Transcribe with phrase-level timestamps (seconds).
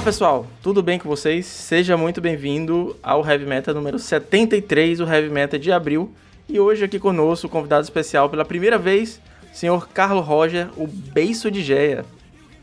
[0.00, 1.44] Olá pessoal, tudo bem com vocês?
[1.44, 6.10] Seja muito bem-vindo ao Heavy Meta número 73, o Heavy Meta de abril.
[6.48, 9.20] E hoje aqui conosco, convidado especial pela primeira vez,
[9.52, 12.06] senhor Carlos Roger, o beiço de Geia.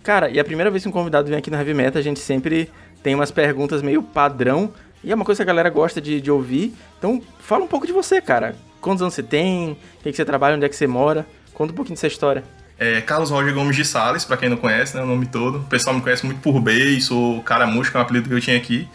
[0.02, 2.20] Cara, e a primeira vez que um convidado vem aqui no Heavy Meta, a gente
[2.20, 2.72] sempre
[3.04, 6.32] tem umas perguntas meio padrão, e é uma coisa que a galera gosta de, de
[6.32, 6.74] ouvir.
[6.98, 8.56] Então, fala um pouco de você, cara.
[8.82, 9.74] Quantos anos você tem?
[9.74, 10.56] O que, que você trabalha?
[10.56, 11.24] Onde é que você mora?
[11.54, 12.44] Conta um pouquinho dessa história.
[12.80, 15.60] É Carlos Roger Gomes de Sales, para quem não conhece, né, o nome todo.
[15.60, 18.42] O pessoal me conhece muito por Bey, sou Caramujo, que é um apelido que eu
[18.42, 18.88] tinha aqui.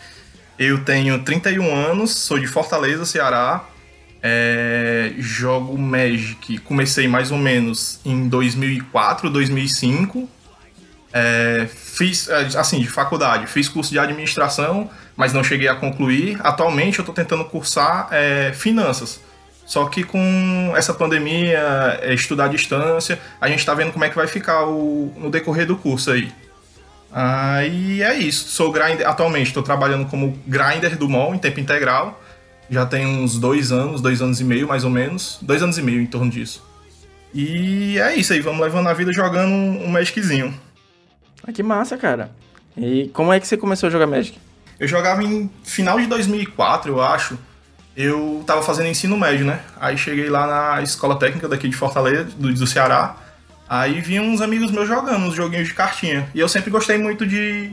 [0.58, 3.64] Eu tenho 31 anos, sou de Fortaleza, Ceará.
[4.22, 10.28] É, jogo Magic, comecei mais ou menos em 2004, 2005.
[11.12, 16.38] É, fiz, é, assim, de faculdade, fiz curso de administração, mas não cheguei a concluir.
[16.44, 19.20] Atualmente eu estou tentando cursar é, finanças.
[19.65, 24.09] Só que com essa pandemia, é, estudar à distância, a gente está vendo como é
[24.09, 26.33] que vai ficar o, no decorrer do curso aí.
[27.12, 28.48] Aí é isso.
[28.48, 32.20] Sou grinder, atualmente estou trabalhando como grinder do mall em tempo integral.
[32.70, 35.39] Já tem uns dois anos, dois anos e meio mais ou menos.
[35.42, 36.64] Dois anos e meio em torno disso.
[37.34, 40.55] E é isso aí, vamos levando a vida jogando um, um Magiczinho.
[41.47, 42.31] Ah, que massa, cara.
[42.77, 44.39] E como é que você começou a jogar Magic?
[44.79, 47.39] Eu jogava em final de 2004, eu acho
[47.97, 49.61] eu tava fazendo ensino médio, né?
[49.81, 53.17] Aí cheguei lá na escola técnica daqui de Fortaleza, do, do Ceará.
[53.69, 56.29] Aí vi uns amigos meus jogando uns joguinhos de cartinha.
[56.35, 57.73] E eu sempre gostei muito de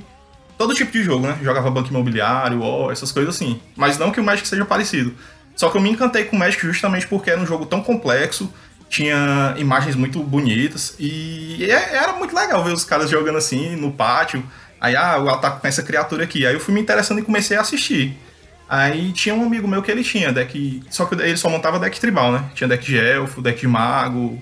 [0.58, 1.38] todo tipo de jogo, né?
[1.42, 3.62] Jogava banco imobiliário, ó, essas coisas assim.
[3.76, 5.14] Mas não que o Magic seja parecido.
[5.56, 8.54] Só que eu me encantei com o Magic justamente porque era um jogo tão complexo,
[8.90, 13.92] tinha imagens muito bonitas e é, era muito legal ver os caras jogando assim no
[13.92, 14.44] pátio.
[14.82, 16.46] Aí, ah, o ataque com essa criatura aqui.
[16.46, 18.18] Aí eu fui me interessando e comecei a assistir.
[18.70, 20.84] Aí tinha um amigo meu que ele tinha deck.
[20.92, 22.46] Só que ele só montava deck tribal, né?
[22.54, 24.40] Tinha deck de elfo, deck de mago,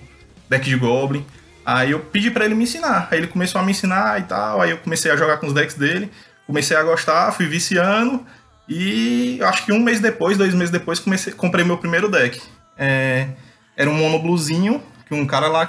[0.49, 1.25] deck de goblin.
[1.65, 3.07] Aí eu pedi para ele me ensinar.
[3.09, 4.61] Aí ele começou a me ensinar e tal.
[4.61, 6.11] Aí eu comecei a jogar com os decks dele.
[6.45, 8.25] Comecei a gostar, fui viciando.
[8.67, 12.41] E acho que um mês depois, dois meses depois, comecei, comprei meu primeiro deck.
[12.77, 13.29] É,
[13.77, 15.65] era um mono bluzinho, que um cara lá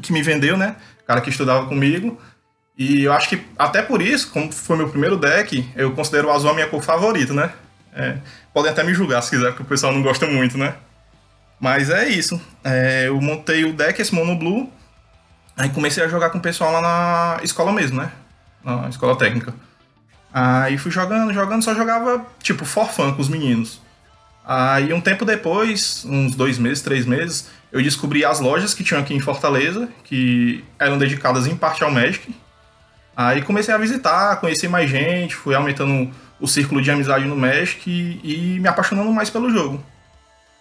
[0.00, 0.76] que me vendeu, né?
[1.04, 2.16] Cara que estudava comigo.
[2.76, 6.30] E eu acho que até por isso, como foi meu primeiro deck, eu considero o
[6.30, 7.52] azul a minha cor favorita, né?
[7.98, 8.16] É,
[8.54, 10.74] podem até me julgar se quiser, porque o pessoal não gosta muito, né?
[11.58, 12.40] Mas é isso.
[12.62, 14.72] É, eu montei o deck, esse Mono Blue.
[15.56, 18.12] Aí comecei a jogar com o pessoal lá na escola mesmo, né?
[18.62, 19.52] Na escola técnica.
[20.32, 23.80] Aí fui jogando, jogando, só jogava tipo for fun com os meninos.
[24.46, 29.00] Aí um tempo depois, uns dois meses, três meses, eu descobri as lojas que tinham
[29.00, 32.32] aqui em Fortaleza, que eram dedicadas em parte ao Magic.
[33.16, 36.08] Aí comecei a visitar, conheci mais gente, fui aumentando
[36.40, 39.84] o círculo de amizade no Magic e, e me apaixonando mais pelo jogo.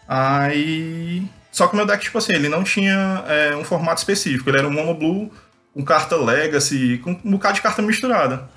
[0.08, 1.24] Aí.
[1.52, 4.50] Só que o meu deck, tipo assim, ele não tinha é, um formato específico.
[4.50, 5.32] Ele era um mono blue
[5.74, 8.50] com carta Legacy, com um bocado de carta misturada.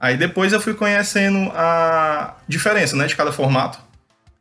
[0.00, 3.78] Aí depois eu fui conhecendo a diferença né, de cada formato.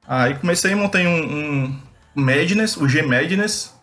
[0.08, 1.82] Aí comecei e montei um, um
[2.16, 3.74] Madness, o G Madness,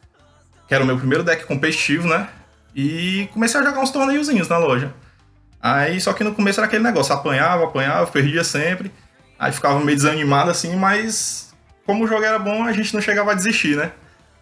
[0.67, 2.29] que era o meu primeiro deck competitivo, né?
[2.75, 4.93] E comecei a jogar uns torneiozinhos na loja.
[5.65, 8.93] Aí, só que no começo era aquele negócio, apanhava, apanhava, perdia sempre.
[9.39, 11.55] Aí ficava meio desanimado assim, mas
[11.87, 13.91] como o jogo era bom, a gente não chegava a desistir, né?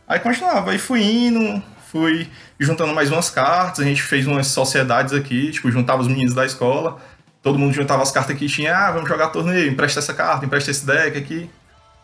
[0.08, 1.62] Aí continuava, aí fui indo,
[1.92, 2.28] fui
[2.58, 6.44] juntando mais umas cartas, a gente fez umas sociedades aqui, tipo, juntava os meninos da
[6.44, 6.98] escola,
[7.40, 10.72] todo mundo juntava as cartas que tinha, ah, vamos jogar torneio, empresta essa carta, empresta
[10.72, 11.48] esse deck aqui.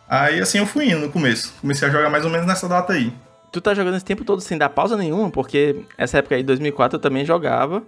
[0.09, 2.93] Aí assim eu fui indo no começo, comecei a jogar mais ou menos nessa data
[2.93, 3.12] aí.
[3.50, 6.99] Tu tá jogando esse tempo todo sem dar pausa nenhuma, porque essa época aí, 2004,
[6.99, 7.83] eu também jogava.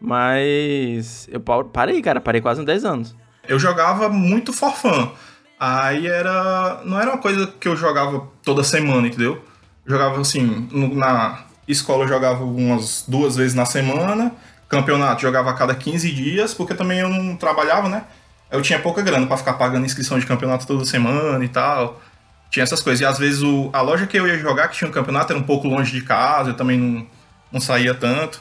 [0.00, 3.16] Mas eu parei, cara, parei quase uns 10 anos.
[3.48, 5.10] Eu jogava muito for fun.
[5.58, 6.82] Aí era.
[6.84, 9.42] Não era uma coisa que eu jogava toda semana, entendeu?
[9.84, 14.32] Eu jogava assim, no, na escola eu jogava umas duas vezes na semana,
[14.68, 18.04] campeonato jogava a cada 15 dias, porque também eu não trabalhava, né?
[18.50, 22.00] Eu tinha pouca grana para ficar pagando inscrição de campeonato toda semana e tal.
[22.50, 23.00] Tinha essas coisas.
[23.00, 25.40] E às vezes o, a loja que eu ia jogar, que tinha um campeonato, era
[25.40, 27.06] um pouco longe de casa, eu também não,
[27.50, 28.40] não saía tanto.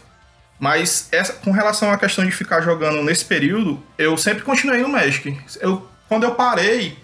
[0.59, 4.89] Mas essa, com relação à questão de ficar jogando nesse período, eu sempre continuei no
[4.89, 5.37] Magic.
[5.59, 6.97] Eu, quando eu parei,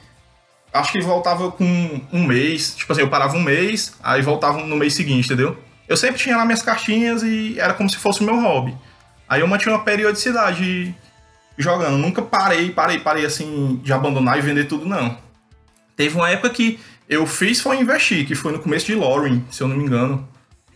[0.73, 2.75] acho que voltava com um mês.
[2.75, 5.57] Tipo assim, eu parava um mês, aí voltava no mês seguinte, entendeu?
[5.87, 8.75] Eu sempre tinha lá minhas cartinhas e era como se fosse o meu hobby.
[9.27, 10.95] Aí eu mantinha uma periodicidade
[11.57, 11.97] jogando.
[11.97, 15.17] Nunca parei, parei, parei assim de abandonar e vender tudo, não.
[15.95, 19.61] Teve uma época que eu fiz foi investir, que foi no começo de Lauren, se
[19.61, 20.27] eu não me engano.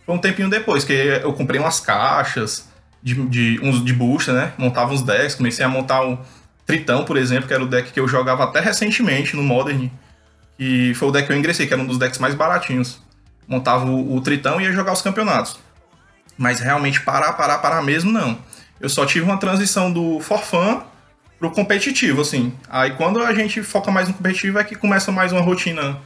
[0.06, 2.68] Foi um tempinho depois, que eu comprei umas caixas
[3.02, 4.52] de, de, uns, de bucha, né?
[4.56, 6.18] Montava uns decks, comecei a montar o
[6.64, 9.90] Tritão, por exemplo, que era o deck que eu jogava até recentemente no Modern.
[10.58, 13.00] E foi o deck que eu ingressei, que era um dos decks mais baratinhos.
[13.48, 15.58] Montava o, o Tritão e ia jogar os campeonatos.
[16.38, 18.38] Mas realmente parar, parar, parar mesmo, não.
[18.80, 20.82] Eu só tive uma transição do for fun
[21.38, 22.52] pro competitivo, assim.
[22.68, 25.98] Aí quando a gente foca mais no competitivo é que começa mais uma rotina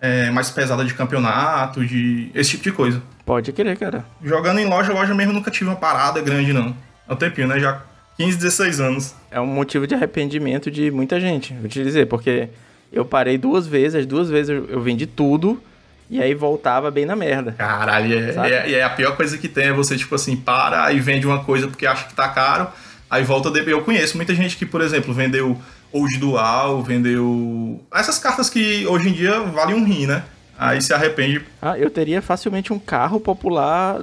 [0.00, 3.02] é, mais pesada de campeonato, de esse tipo de coisa.
[3.24, 4.04] Pode querer, cara.
[4.22, 6.74] Jogando em loja, loja mesmo nunca tive uma parada grande, não.
[7.08, 7.58] É um tempinho, né?
[7.58, 7.82] Já
[8.16, 9.14] 15, 16 anos.
[9.30, 12.48] É um motivo de arrependimento de muita gente, vou te dizer, porque
[12.92, 15.62] eu parei duas vezes, as duas vezes eu, vendi tudo
[16.10, 17.52] e aí voltava bem na merda.
[17.52, 21.00] Caralho, é, é, é, a pior coisa que tem é você, tipo assim, para e
[21.00, 22.68] vende uma coisa porque acha que tá caro,
[23.10, 23.72] aí volta depois.
[23.72, 25.60] Eu conheço muita gente que, por exemplo, vendeu
[25.92, 27.80] Old Dual, vendeu.
[27.92, 30.22] Essas cartas que hoje em dia valem um rim, né?
[30.58, 31.42] Aí se arrepende.
[31.62, 34.00] Ah, eu teria facilmente um carro popular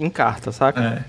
[0.00, 0.80] em, carta, saca?
[0.80, 1.04] É.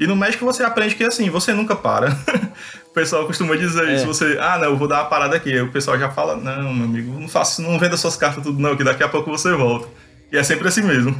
[0.00, 2.16] E no México você aprende que assim, você nunca para.
[2.88, 3.96] o pessoal costuma dizer é.
[3.96, 5.52] isso, você, ah, não, eu vou dar uma parada aqui.
[5.52, 8.58] Aí o pessoal já fala, não, meu amigo, não faça, não venda suas cartas tudo
[8.58, 9.86] não, que daqui a pouco você volta.
[10.32, 11.14] E é sempre assim mesmo.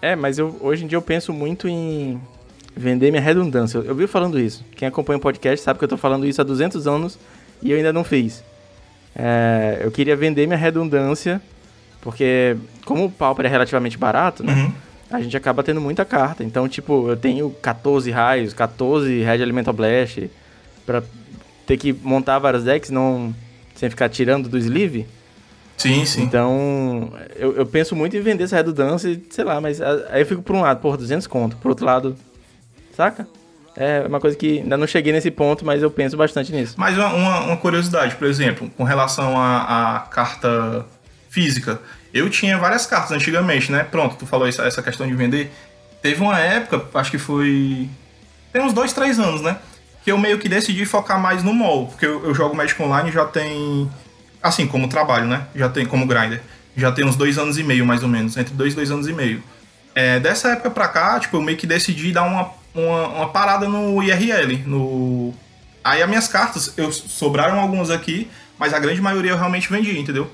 [0.00, 2.18] É, mas eu, hoje em dia eu penso muito em
[2.74, 3.78] vender minha redundância.
[3.78, 4.64] Eu, eu vi falando isso.
[4.74, 7.18] Quem acompanha o podcast sabe que eu tô falando isso há 200 anos
[7.62, 8.42] e eu ainda não fiz.
[9.14, 11.40] É, eu queria vender minha redundância,
[12.00, 14.52] porque como o Pauper é relativamente barato, né?
[14.52, 16.44] Uhum a gente acaba tendo muita carta.
[16.44, 20.30] Então, tipo, eu tenho 14 raios, 14 Red Elemental Blast,
[20.86, 21.02] pra
[21.66, 23.34] ter que montar várias decks não,
[23.74, 25.06] sem ficar tirando do sleeve.
[25.76, 26.22] Sim, sim.
[26.22, 30.42] Então, eu, eu penso muito em vender essa redundância, sei lá, mas aí eu fico
[30.42, 32.16] por um lado, por 200 conto, por outro lado,
[32.94, 33.26] saca?
[33.76, 36.74] É uma coisa que ainda não cheguei nesse ponto, mas eu penso bastante nisso.
[36.76, 40.84] Mas uma, uma, uma curiosidade, por exemplo, com relação à carta
[41.28, 41.80] física,
[42.12, 43.84] eu tinha várias cartas antigamente, né?
[43.84, 45.52] Pronto, tu falou essa, essa questão de vender.
[46.02, 47.88] Teve uma época, acho que foi.
[48.52, 49.56] Tem uns dois, três anos, né?
[50.04, 51.86] Que eu meio que decidi focar mais no mall.
[51.86, 53.88] Porque eu, eu jogo Magic Online já tem.
[54.42, 55.46] Assim, como trabalho, né?
[55.54, 56.42] Já tem como grinder.
[56.76, 58.36] Já tem uns dois anos e meio, mais ou menos.
[58.36, 59.42] Entre dois e dois anos e meio.
[59.94, 63.68] É, dessa época pra cá, tipo, eu meio que decidi dar uma, uma, uma parada
[63.68, 64.62] no IRL.
[64.66, 65.34] No...
[65.82, 68.28] Aí as minhas cartas, eu sobraram algumas aqui,
[68.58, 70.30] mas a grande maioria eu realmente vendi, entendeu?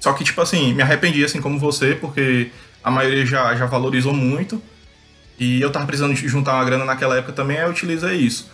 [0.00, 2.50] Só que, tipo assim, me arrependi, assim como você, porque
[2.82, 4.60] a maioria já, já valorizou muito.
[5.38, 8.50] E eu tava precisando juntar uma grana naquela época também, aí eu utilizei isso.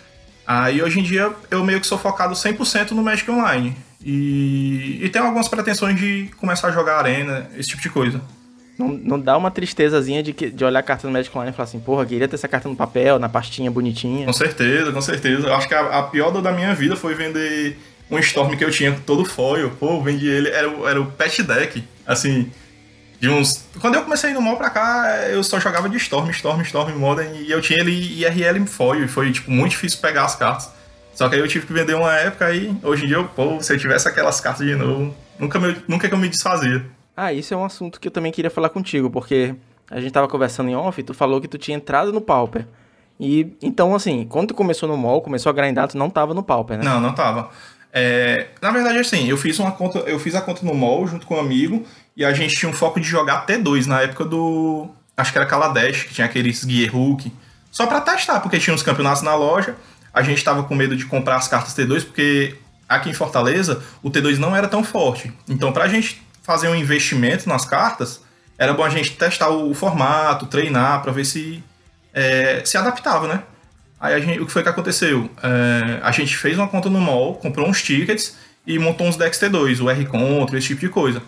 [0.46, 3.76] Aí hoje em dia eu meio que sou focado 100% no Magic Online.
[4.04, 8.20] E, e tenho algumas pretensões de começar a jogar arena, esse tipo de coisa.
[8.78, 11.64] Não, não dá uma tristezazinha de, de olhar a carta do Magic Online e falar
[11.64, 14.24] assim, porra, queria ter essa carta no papel, na pastinha bonitinha.
[14.24, 15.52] Com certeza, com certeza.
[15.52, 17.76] Acho que a, a pior da minha vida foi vender
[18.10, 21.84] um Storm que eu tinha todo foil, pô, vendi ele, era, era o pet deck,
[22.06, 22.50] assim,
[23.20, 23.64] de uns...
[23.80, 27.34] Quando eu comecei no mal pra cá, eu só jogava de Storm, Storm, Storm, Modern,
[27.34, 30.70] e eu tinha ele IRL foil, e foi, tipo, muito difícil pegar as cartas.
[31.14, 33.72] Só que aí eu tive que vender uma época aí, hoje em dia, pô, se
[33.72, 36.84] eu tivesse aquelas cartas de novo, nunca, me, nunca que eu me desfazia.
[37.20, 39.52] Ah, isso é um assunto que eu também queria falar contigo, porque
[39.90, 42.64] a gente tava conversando em off, tu falou que tu tinha entrado no Pauper.
[43.18, 46.44] E então, assim, quando tu começou no mall, começou a grindar, tu não tava no
[46.44, 46.84] Pauper, né?
[46.84, 47.50] Não, não tava.
[47.92, 51.26] É, na verdade, assim, eu fiz uma conta, eu fiz a conta no mall junto
[51.26, 51.84] com um amigo
[52.16, 54.88] e a gente tinha um foco de jogar T2 na época do.
[55.16, 57.32] Acho que era Kaladesh, que tinha aqueles Gear Hook.
[57.72, 59.74] Só para testar, porque tinha uns campeonatos na loja.
[60.14, 62.54] A gente tava com medo de comprar as cartas T2, porque
[62.88, 65.32] aqui em Fortaleza o T2 não era tão forte.
[65.48, 68.22] Então, pra gente fazer um investimento nas cartas,
[68.56, 71.62] era bom a gente testar o formato, treinar, para ver se
[72.14, 73.42] é, se adaptava, né?
[74.00, 75.30] Aí gente, o que foi que aconteceu?
[75.42, 78.34] É, a gente fez uma conta no mall, comprou uns tickets
[78.66, 81.20] e montou uns decks T2, o R-Contra, esse tipo de coisa.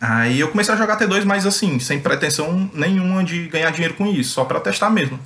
[0.00, 4.06] Aí eu comecei a jogar T2, mas assim, sem pretensão nenhuma de ganhar dinheiro com
[4.06, 5.20] isso, só para testar mesmo.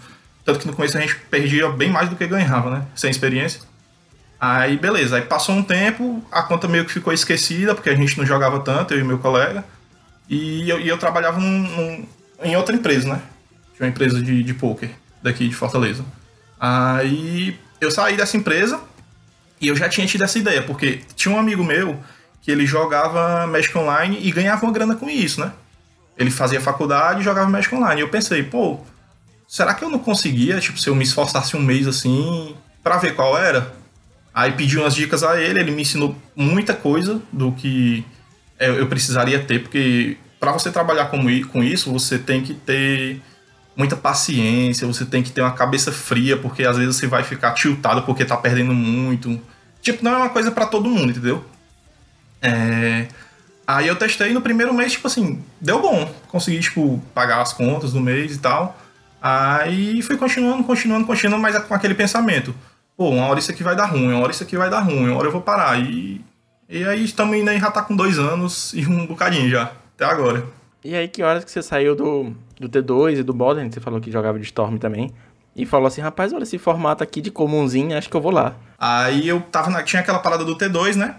[0.44, 2.86] Tanto que no começo a gente perdia bem mais do que ganhava, né?
[2.96, 3.60] Sem experiência.
[4.38, 8.18] Aí beleza, aí passou um tempo, a conta meio que ficou esquecida, porque a gente
[8.18, 9.64] não jogava tanto, eu e meu colega.
[10.28, 12.06] E eu, e eu trabalhava num, num,
[12.42, 13.22] em outra empresa, né?
[13.74, 14.90] Tinha uma empresa de, de poker
[15.22, 16.04] daqui de Fortaleza.
[16.60, 18.80] Aí eu saí dessa empresa
[19.60, 21.98] e eu já tinha tido essa ideia, porque tinha um amigo meu
[22.42, 25.52] que ele jogava Magic Online e ganhava uma grana com isso, né?
[26.16, 28.00] Ele fazia faculdade e jogava Magic Online.
[28.00, 28.80] E eu pensei, pô,
[29.48, 33.14] será que eu não conseguia, tipo, se eu me esforçasse um mês assim, para ver
[33.14, 33.74] qual era?
[34.36, 38.04] Aí pedi umas dicas a ele, ele me ensinou muita coisa do que
[38.60, 43.22] eu precisaria ter, porque para você trabalhar com isso, você tem que ter
[43.74, 47.52] muita paciência, você tem que ter uma cabeça fria, porque às vezes você vai ficar
[47.52, 49.40] tiltado porque tá perdendo muito.
[49.80, 51.42] Tipo, não é uma coisa para todo mundo, entendeu?
[52.42, 53.06] É...
[53.66, 56.14] Aí eu testei no primeiro mês, tipo assim, deu bom.
[56.28, 58.78] Consegui, tipo, pagar as contas do mês e tal.
[59.20, 62.54] Aí fui continuando, continuando, continuando, mas com aquele pensamento.
[62.96, 65.08] Pô, uma hora isso aqui vai dar ruim, uma hora isso aqui vai dar ruim,
[65.08, 65.78] uma hora eu vou parar.
[65.78, 66.24] E,
[66.68, 70.04] e aí estamos indo aí, já tá com dois anos e um bocadinho já, até
[70.04, 70.44] agora.
[70.82, 73.70] E aí, que horas que você saiu do, do T2 e do Modern?
[73.70, 75.12] Você falou que jogava de Storm também.
[75.54, 78.54] e falou assim: rapaz, olha esse formato aqui de comumzinho, acho que eu vou lá.
[78.78, 81.16] Aí eu tava na, tinha aquela parada do T2, né?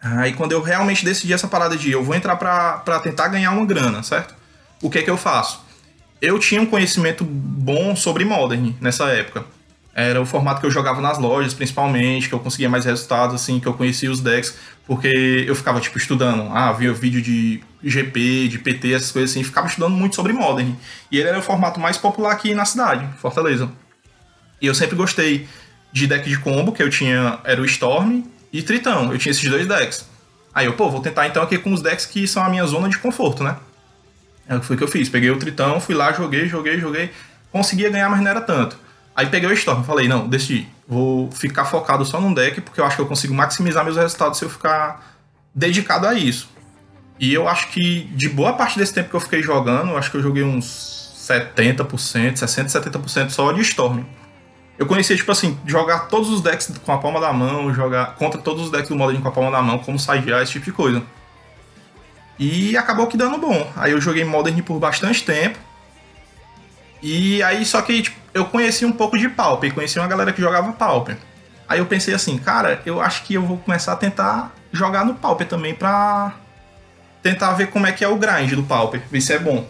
[0.00, 3.50] Aí quando eu realmente decidi essa parada de eu vou entrar pra, pra tentar ganhar
[3.50, 4.34] uma grana, certo?
[4.82, 5.64] O que é que eu faço?
[6.20, 9.44] Eu tinha um conhecimento bom sobre Modern nessa época.
[9.98, 13.58] Era o formato que eu jogava nas lojas, principalmente, que eu conseguia mais resultados, assim,
[13.58, 14.54] que eu conhecia os decks,
[14.86, 16.50] porque eu ficava, tipo, estudando.
[16.52, 20.74] Ah, via vídeo de GP, de PT, essas coisas assim, ficava estudando muito sobre Modern.
[21.10, 23.70] E ele era o formato mais popular aqui na cidade, Fortaleza.
[24.60, 25.48] E eu sempre gostei
[25.90, 28.22] de deck de combo, que eu tinha, era o Storm
[28.52, 29.10] e Tritão.
[29.10, 30.06] Eu tinha esses dois decks.
[30.54, 32.90] Aí eu, pô, vou tentar então aqui com os decks que são a minha zona
[32.90, 33.56] de conforto, né?
[34.46, 35.08] É o foi que eu fiz.
[35.08, 37.10] Peguei o Tritão, fui lá, joguei, joguei, joguei.
[37.50, 38.84] Conseguia ganhar, mas não era tanto.
[39.16, 40.68] Aí peguei o Storm, falei, não, decidi.
[40.86, 44.38] Vou ficar focado só num deck, porque eu acho que eu consigo maximizar meus resultados
[44.38, 45.16] se eu ficar
[45.54, 46.50] dedicado a isso.
[47.18, 50.10] E eu acho que de boa parte desse tempo que eu fiquei jogando, eu acho
[50.10, 51.86] que eu joguei uns 70%,
[52.34, 54.04] 60%, 70% só de Storm.
[54.78, 58.38] Eu conhecia, tipo assim, jogar todos os decks com a palma da mão, jogar contra
[58.38, 60.72] todos os decks do Modern com a palma da mão, como saidear, esse tipo de
[60.72, 61.02] coisa.
[62.38, 63.72] E acabou que dando bom.
[63.74, 65.58] Aí eu joguei Modern por bastante tempo.
[67.02, 70.40] E aí, só que tipo, eu conheci um pouco de Pauper, conheci uma galera que
[70.40, 71.16] jogava Pauper.
[71.68, 75.14] Aí eu pensei assim, cara, eu acho que eu vou começar a tentar jogar no
[75.14, 76.34] Pauper também pra
[77.22, 79.66] tentar ver como é que é o grind do Pauper, ver se é bom.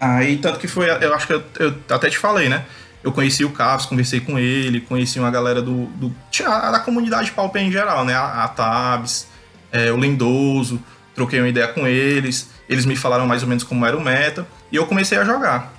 [0.00, 2.64] Aí, tanto que foi, eu acho que eu, eu até te falei, né?
[3.02, 7.62] Eu conheci o Caps, conversei com ele, conheci uma galera do, do da comunidade Pauper
[7.62, 8.14] em geral, né?
[8.14, 9.28] A, a Tabs,
[9.70, 10.82] é, o Lindoso,
[11.14, 14.46] troquei uma ideia com eles, eles me falaram mais ou menos como era o meta,
[14.72, 15.73] e eu comecei a jogar.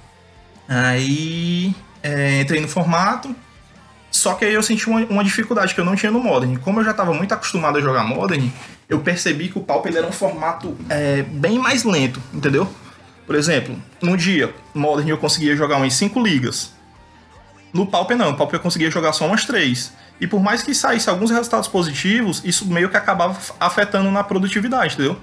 [0.67, 3.35] Aí é, entrei no formato,
[4.11, 6.57] só que aí eu senti uma, uma, dificuldade que eu não tinha no Modern.
[6.57, 8.49] Como eu já estava muito acostumado a jogar Modern,
[8.87, 12.67] eu percebi que o Pauper era um formato é, bem mais lento, entendeu?
[13.25, 16.71] Por exemplo, num dia, Modern eu conseguia jogar umas 5 ligas.
[17.73, 19.91] No Pauper não, no Pauper eu conseguia jogar só umas 3.
[20.21, 24.93] E por mais que saísse alguns resultados positivos, isso meio que acabava afetando na produtividade,
[24.93, 25.19] entendeu?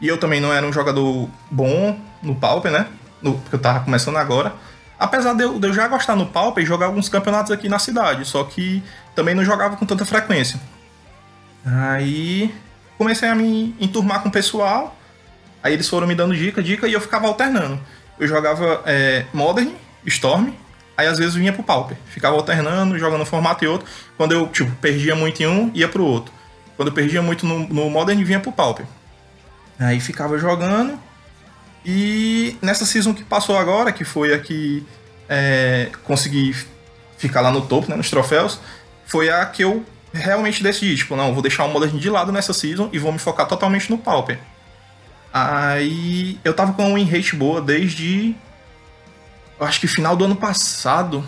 [0.00, 2.86] E eu também não era um jogador bom no Pauper, né?
[3.20, 4.52] No, porque eu tava começando agora.
[4.98, 7.78] Apesar de eu, de eu já gostar no Pauper e jogar alguns campeonatos aqui na
[7.78, 8.82] cidade, só que
[9.14, 10.58] também não jogava com tanta frequência.
[11.64, 12.54] Aí
[12.96, 14.96] comecei a me enturmar com o pessoal.
[15.62, 17.80] Aí eles foram me dando dica, dica, e eu ficava alternando.
[18.18, 19.72] Eu jogava é, Modern,
[20.06, 20.50] Storm,
[20.96, 21.96] aí às vezes vinha pro Pauper.
[22.06, 23.86] Ficava alternando, jogando um formato e outro.
[24.16, 26.32] Quando eu, tipo, perdia muito em um, ia pro outro.
[26.76, 28.86] Quando eu perdia muito no, no Modern, vinha pro Pauper.
[29.78, 30.98] Aí ficava jogando.
[31.86, 34.84] E nessa season que passou agora, que foi a que
[35.28, 36.52] é, consegui
[37.16, 38.58] ficar lá no topo, né, nos troféus,
[39.06, 42.52] foi a que eu realmente decidi, tipo, não, vou deixar o Modern de lado nessa
[42.52, 44.40] season e vou me focar totalmente no Pauper.
[45.32, 48.34] Aí eu tava com uma win rate boa desde
[49.60, 51.26] acho que final do ano passado,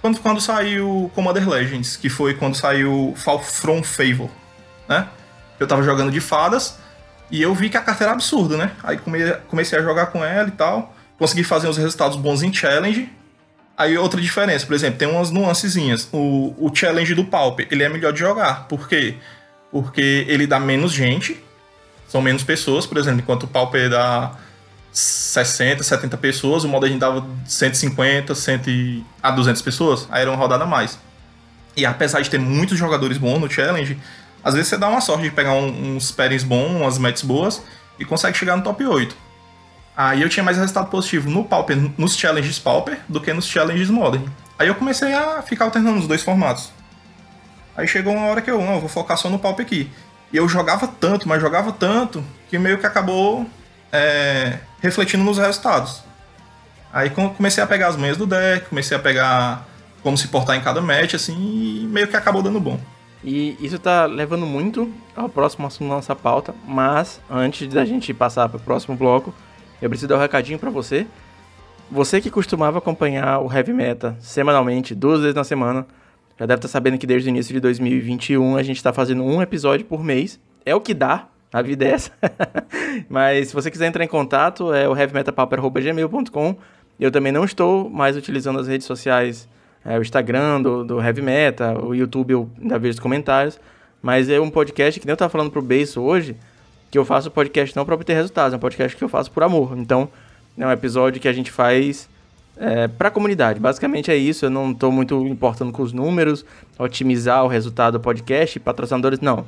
[0.00, 4.30] quando, quando saiu Commander Legends, que foi quando saiu Fall From Favor,
[4.88, 5.08] né?
[5.58, 6.78] Eu tava jogando de fadas
[7.30, 8.72] e eu vi que a carta era absurda, né?
[8.82, 8.98] Aí
[9.48, 13.10] comecei a jogar com ela e tal, consegui fazer uns resultados bons em challenge.
[13.76, 16.08] Aí outra diferença, por exemplo, tem umas nuancezinhas.
[16.12, 18.66] O, o challenge do Pauper, ele é melhor de jogar.
[18.66, 19.14] Por quê?
[19.70, 21.40] Porque ele dá menos gente,
[22.08, 24.34] são menos pessoas, por exemplo, enquanto o Pauper dá
[24.90, 30.64] 60, 70 pessoas, o Modern dava 150, 100 a 200 pessoas, aí era uma rodada
[30.64, 30.98] a mais.
[31.76, 33.96] E apesar de ter muitos jogadores bons no Challenge,
[34.42, 37.62] às vezes você dá uma sorte de pegar uns pairings bons, umas matches boas,
[37.98, 39.16] e consegue chegar no top 8.
[39.96, 43.90] Aí eu tinha mais resultado positivo no Pauper, nos Challenges Pauper, do que nos Challenges
[43.90, 44.24] Modern.
[44.58, 46.70] Aí eu comecei a ficar alternando os dois formatos.
[47.76, 49.90] Aí chegou uma hora que eu, não, eu vou focar só no Pauper aqui.
[50.32, 53.46] E eu jogava tanto, mas jogava tanto, que meio que acabou
[53.92, 56.02] é, refletindo nos resultados.
[56.92, 59.66] Aí comecei a pegar as manhas do deck, comecei a pegar
[60.02, 62.80] como se portar em cada match, assim, e meio que acabou dando bom.
[63.22, 68.14] E isso tá levando muito ao próximo assunto da nossa pauta, mas antes da gente
[68.14, 69.34] passar para o próximo bloco,
[69.82, 71.06] eu preciso dar um recadinho para você.
[71.90, 75.86] Você que costumava acompanhar o Heavy Meta semanalmente, duas vezes na semana,
[76.38, 79.24] já deve estar tá sabendo que desde o início de 2021 a gente está fazendo
[79.24, 80.38] um episódio por mês.
[80.64, 82.12] É o que dá, a vida é essa.
[83.08, 86.56] Mas se você quiser entrar em contato, é o heavymetapauper.gmail.com.
[87.00, 89.48] Eu também não estou mais utilizando as redes sociais,
[89.88, 93.58] é, o Instagram do, do Heavy Meta, o YouTube eu ainda vejo os comentários.
[94.02, 96.36] Mas é um podcast que nem eu estava falando pro Beiço hoje,
[96.90, 99.42] que eu faço podcast não para obter resultados, é um podcast que eu faço por
[99.42, 99.76] amor.
[99.78, 100.10] Então,
[100.58, 102.06] é um episódio que a gente faz
[102.58, 103.58] é, para a comunidade.
[103.58, 104.44] Basicamente é isso.
[104.44, 106.44] Eu não estou muito importando com os números,
[106.78, 109.46] otimizar o resultado do podcast, patrocinadores, não.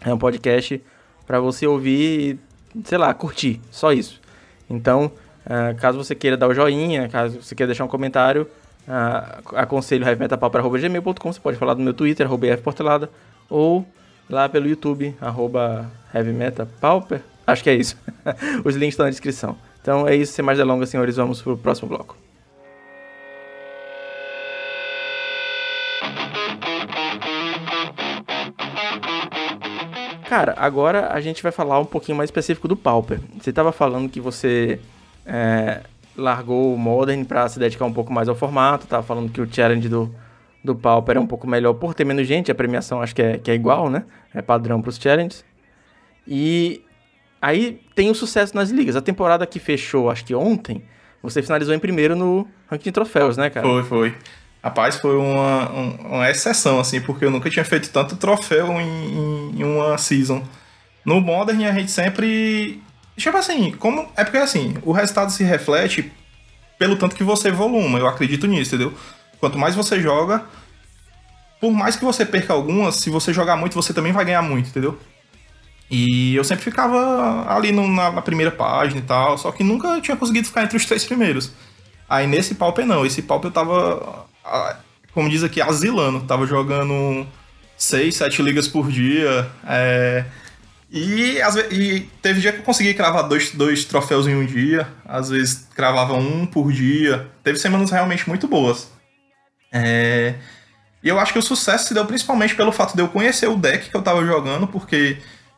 [0.00, 0.82] É um podcast
[1.26, 2.38] para você ouvir
[2.74, 4.18] e, sei lá, curtir, só isso.
[4.68, 5.12] Então,
[5.44, 8.46] Uh, caso você queira dar o joinha, caso você queira deixar um comentário,
[8.88, 11.32] uh, aconselho heavymetalpauper.gmail.com.
[11.32, 12.28] Você pode falar do meu Twitter,
[12.62, 13.10] Portelada,
[13.48, 13.86] ou
[14.28, 17.22] lá pelo YouTube, arroba heavymetalpauper.
[17.46, 17.96] Acho que é isso.
[18.64, 19.56] Os links estão na descrição.
[19.80, 22.16] Então é isso, sem mais delongas, senhores, vamos pro próximo bloco.
[30.28, 33.20] Cara, agora a gente vai falar um pouquinho mais específico do Pauper.
[33.38, 34.80] Você estava falando que você
[35.26, 35.82] é,
[36.16, 39.52] largou o Modern para se dedicar um pouco mais ao formato, tava falando que o
[39.52, 40.14] challenge do,
[40.62, 43.38] do Pauper é um pouco melhor por ter menos gente, a premiação acho que é,
[43.38, 44.04] que é igual, né?
[44.34, 45.44] É padrão para os challenges.
[46.26, 46.82] E
[47.40, 48.96] aí tem o sucesso nas ligas.
[48.96, 50.82] A temporada que fechou, acho que ontem,
[51.22, 53.66] você finalizou em primeiro no ranking de troféus, né, cara?
[53.66, 54.14] Foi, foi.
[54.62, 59.64] Rapaz, foi uma, uma exceção, assim, porque eu nunca tinha feito tanto troféu em, em
[59.64, 60.42] uma season.
[61.04, 62.80] No Modern a gente sempre.
[63.16, 64.08] Tipo assim, como.
[64.16, 66.12] É porque assim, o resultado se reflete
[66.78, 67.98] pelo tanto que você voluma.
[67.98, 68.94] Eu acredito nisso, entendeu?
[69.38, 70.44] Quanto mais você joga,
[71.60, 74.68] por mais que você perca algumas, se você jogar muito, você também vai ganhar muito,
[74.68, 74.98] entendeu?
[75.90, 80.00] E eu sempre ficava ali no, na, na, primeira página e tal, só que nunca
[80.00, 81.52] tinha conseguido ficar entre os três primeiros.
[82.08, 84.26] Aí nesse Pauper não, esse Pauper eu tava
[85.12, 86.20] como diz aqui, asilando.
[86.20, 87.26] Tava jogando
[87.76, 89.50] seis, sete ligas por dia.
[89.66, 90.24] É,
[90.92, 91.38] e,
[91.70, 94.86] e, teve dia que eu consegui cravar dois, dois troféus em um dia.
[95.04, 97.30] Às vezes cravava um por dia.
[97.42, 98.90] Teve semanas realmente muito boas.
[99.72, 100.34] É,
[101.02, 103.56] e eu acho que o sucesso se deu principalmente pelo fato de eu conhecer o
[103.56, 105.16] deck que eu tava jogando, porque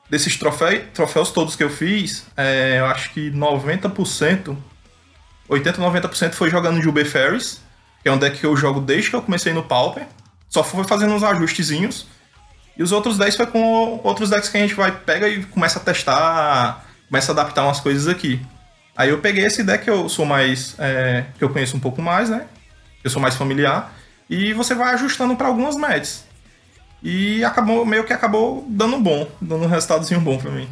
[0.09, 4.57] desses troféus, troféus todos que eu fiz, é, eu acho que 90%,
[5.49, 7.65] 80, 90% foi jogando de UB Ferries
[8.05, 10.07] que é um deck que eu jogo desde que eu comecei no Pauper.
[10.51, 12.07] Só foi fazendo uns ajustezinhos.
[12.77, 15.79] E os outros 10 foi com outros decks que a gente vai, pega e começa
[15.79, 18.41] a testar, começa a adaptar umas coisas aqui.
[18.97, 20.75] Aí eu peguei esse deck que eu sou mais.
[20.79, 22.47] É, que eu conheço um pouco mais, né?
[23.03, 23.93] Eu sou mais familiar.
[24.29, 26.25] E você vai ajustando para algumas matches.
[27.03, 30.69] E acabou, meio que acabou dando bom, dando um resultadozinho bom para mim.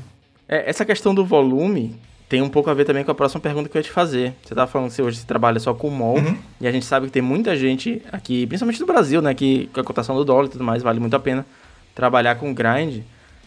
[0.48, 1.94] É, essa questão do volume
[2.28, 4.34] tem um pouco a ver também com a próxima pergunta que eu ia te fazer.
[4.42, 6.38] Você estava falando que hoje você trabalha só com mol, uhum.
[6.58, 9.80] e a gente sabe que tem muita gente aqui, principalmente no Brasil, né, que com
[9.80, 11.44] a cotação do dólar e tudo mais, vale muito a pena
[11.94, 13.02] trabalhar com grind.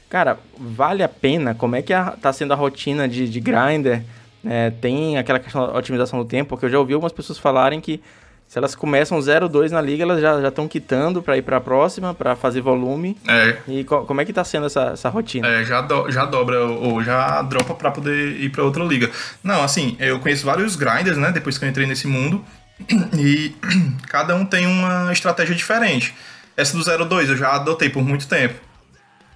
[0.10, 1.56] Cara, vale a pena?
[1.56, 4.04] Como é que a, tá sendo a rotina de, de grinder?
[4.46, 7.82] É, tem aquela questão da otimização do tempo, porque eu já ouvi algumas pessoas falarem
[7.82, 8.00] que
[8.48, 12.14] se elas começam 0-2 na liga, elas já estão quitando para ir para a próxima,
[12.14, 13.18] para fazer volume.
[13.28, 13.58] É.
[13.68, 15.48] E co como é que tá sendo essa, essa rotina?
[15.48, 19.10] É, já, do, já dobra ou já dropa para poder ir para outra liga.
[19.44, 22.46] Não, assim, eu conheço vários grinders, né, depois que eu entrei nesse mundo,
[23.18, 23.56] e
[24.08, 26.14] cada um tem uma estratégia diferente.
[26.58, 28.56] Essa do 0-2 eu já adotei por muito tempo.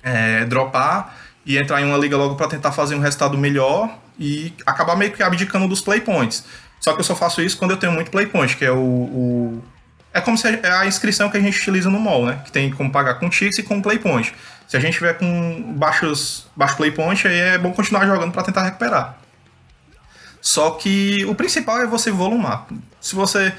[0.02, 4.54] É, dropar e entrar em uma liga logo para tentar fazer um resultado melhor e
[4.66, 6.46] acabar meio que abdicando dos playpoints.
[6.80, 9.64] Só que eu só faço isso quando eu tenho muito playpoint, que é o, o...
[10.14, 12.42] É como se é a inscrição que a gente utiliza no mall, né?
[12.46, 14.34] Que tem como pagar com Tix e com playpoint.
[14.68, 18.64] Se a gente tiver com baixos, baixo playpoint, aí é bom continuar jogando para tentar
[18.64, 19.19] recuperar.
[20.42, 22.68] Só que o principal é você volumar.
[23.02, 23.54] Se você.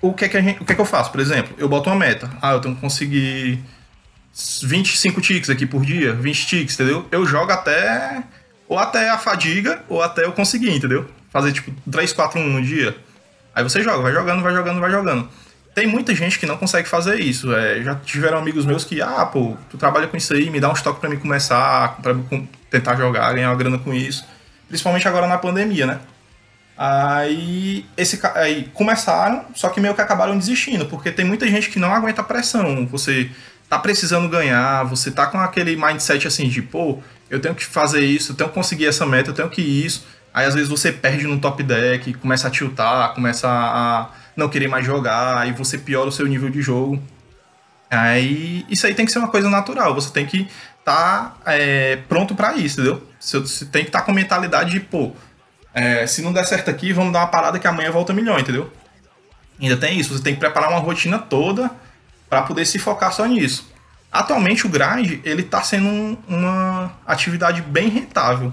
[0.00, 1.10] O que é que, gente, o que, é que eu faço?
[1.10, 2.30] Por exemplo, eu boto uma meta.
[2.40, 3.62] Ah, eu tenho que conseguir
[4.62, 7.06] 25 ticks aqui por dia, 20 ticks, entendeu?
[7.10, 8.22] Eu jogo até.
[8.68, 11.06] Ou até a fadiga, ou até eu conseguir, entendeu?
[11.32, 12.94] fazer tipo 3, 4, 1 no dia.
[13.54, 15.28] Aí você joga, vai jogando, vai jogando, vai jogando.
[15.74, 17.54] Tem muita gente que não consegue fazer isso.
[17.54, 20.68] É, já tiveram amigos meus que, ah, pô, tu trabalha com isso aí, me dá
[20.68, 22.14] um estoque para mim começar, para
[22.70, 24.24] tentar jogar, ganhar uma grana com isso.
[24.68, 26.00] Principalmente agora na pandemia, né?
[26.84, 31.78] Aí, esse, aí começaram, só que meio que acabaram desistindo, porque tem muita gente que
[31.78, 32.84] não aguenta a pressão.
[32.86, 33.30] Você
[33.68, 36.98] tá precisando ganhar, você tá com aquele mindset assim de, pô,
[37.30, 40.04] eu tenho que fazer isso, eu tenho que conseguir essa meta, eu tenho que isso.
[40.34, 44.66] Aí às vezes você perde no top deck, começa a tiltar, começa a não querer
[44.66, 47.00] mais jogar, aí você piora o seu nível de jogo.
[47.88, 50.48] Aí isso aí tem que ser uma coisa natural, você tem que
[50.80, 53.06] estar tá, é, pronto para isso, entendeu?
[53.20, 55.12] Você tem que estar tá com mentalidade de, pô,
[55.74, 58.72] é, se não der certo aqui, vamos dar uma parada que amanhã volta milhão, entendeu?
[59.60, 61.70] Ainda tem isso, você tem que preparar uma rotina toda
[62.28, 63.70] para poder se focar só nisso.
[64.10, 68.52] Atualmente o grind, ele tá sendo um, uma atividade bem rentável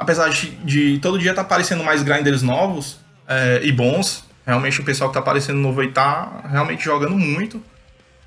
[0.00, 2.98] apesar de, de todo dia tá aparecendo mais grinders novos
[3.28, 7.62] é, e bons, realmente o pessoal que tá aparecendo novo aí tá realmente jogando muito.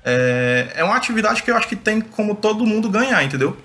[0.04, 3.56] É, é uma atividade que eu acho que tem como todo mundo ganhar, entendeu?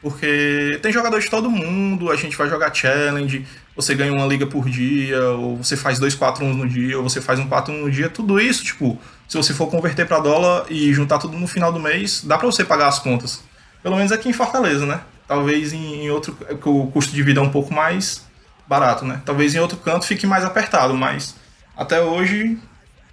[0.00, 4.46] Porque tem jogadores de todo mundo, a gente vai jogar challenge, você ganha uma liga
[4.46, 7.72] por dia, ou você faz dois 4 1 no dia, ou você faz um 4
[7.72, 11.36] 1 no dia, tudo isso, tipo, se você for converter para dólar e juntar tudo
[11.38, 13.42] no final do mês, dá para você pagar as contas.
[13.82, 15.00] Pelo menos aqui em Fortaleza, né?
[15.26, 18.26] Talvez em, em outro, que o custo de vida é um pouco mais
[18.66, 19.22] barato, né?
[19.24, 21.34] Talvez em outro canto fique mais apertado, mas
[21.76, 22.58] até hoje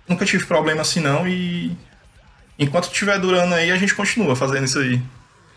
[0.08, 1.78] nunca tive problema assim não e
[2.58, 5.02] enquanto estiver durando aí a gente continua fazendo isso aí.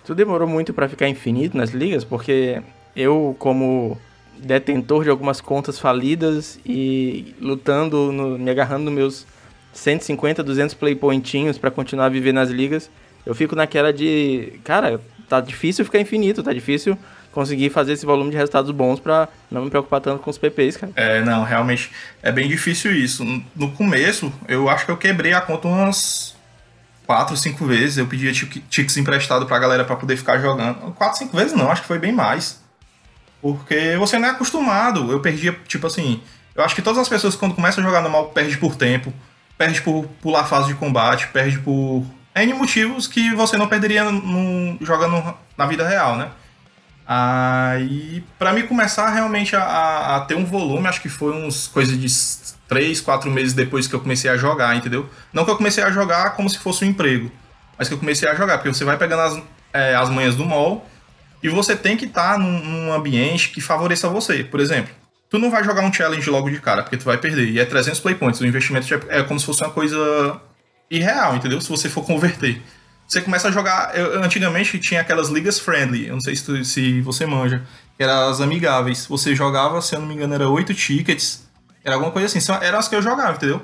[0.05, 2.05] Tu demorou muito para ficar infinito nas ligas?
[2.05, 2.63] Porque
[2.95, 3.99] eu, como
[4.43, 9.27] detentor de algumas contas falidas e lutando, no, me agarrando nos meus
[9.73, 12.91] 150, 200 playpointinhos para continuar a viver nas ligas,
[13.25, 16.99] eu fico naquela de, cara, tá difícil ficar infinito, tá difícil
[17.31, 20.77] conseguir fazer esse volume de resultados bons para não me preocupar tanto com os PPs,
[20.77, 20.93] cara.
[20.95, 21.91] É, não, realmente
[22.23, 23.25] é bem difícil isso.
[23.57, 26.37] No começo, eu acho que eu quebrei a conta umas
[27.07, 27.99] quatro, cinco vezes.
[27.99, 30.93] Eu pedia tickets emprestado pra galera para poder ficar jogando.
[30.93, 32.62] Quatro, cinco vezes não, acho que foi bem mais.
[33.43, 35.11] Porque você não é acostumado.
[35.11, 36.23] Eu perdia, tipo assim.
[36.55, 39.13] Eu acho que todas as pessoas, quando começam a jogar normal, perde por tempo,
[39.59, 44.77] perde por pular fase de combate, perde por N motivos que você não perderia no,
[44.81, 46.31] jogando na vida real, né?
[47.07, 51.99] Aí, para mim começar realmente a, a, ter um volume, acho que foi uns coisas
[51.99, 52.09] de
[52.69, 55.09] 3, 4 meses depois que eu comecei a jogar, entendeu?
[55.33, 57.31] Não que eu comecei a jogar como se fosse um emprego,
[57.77, 60.45] mas que eu comecei a jogar, porque você vai pegando as, é, as manhas do
[60.45, 60.87] mall
[61.43, 64.45] e você tem que estar tá num, num ambiente que favoreça você.
[64.45, 64.95] Por exemplo,
[65.29, 67.49] tu não vai jogar um challenge logo de cara, porque tu vai perder.
[67.49, 70.41] E é 300 play points, o investimento é como se fosse uma coisa
[70.91, 71.61] irreal, entendeu?
[71.61, 72.63] Se você for converter.
[73.09, 73.97] Você começa a jogar.
[73.97, 77.63] Eu, antigamente tinha aquelas ligas friendly, eu não sei se, tu, se você manja,
[77.97, 79.07] que eram as amigáveis.
[79.07, 81.49] Você jogava, se eu não me engano, era 8 tickets,
[81.85, 82.53] era alguma coisa assim.
[82.63, 83.61] Eram as que eu jogava, entendeu?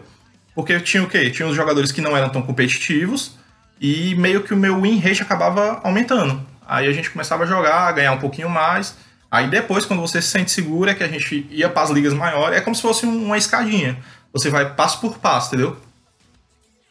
[0.54, 1.30] Porque tinha o quê?
[1.30, 3.38] Tinha os jogadores que não eram tão competitivos
[3.80, 6.44] e meio que o meu win rate acabava aumentando.
[6.68, 8.94] Aí a gente começava a jogar, a ganhar um pouquinho mais.
[9.30, 12.12] Aí depois, quando você se sente seguro, é que a gente ia para as ligas
[12.12, 12.58] maiores.
[12.58, 13.96] É como se fosse uma escadinha.
[14.32, 15.76] Você vai passo por passo, entendeu?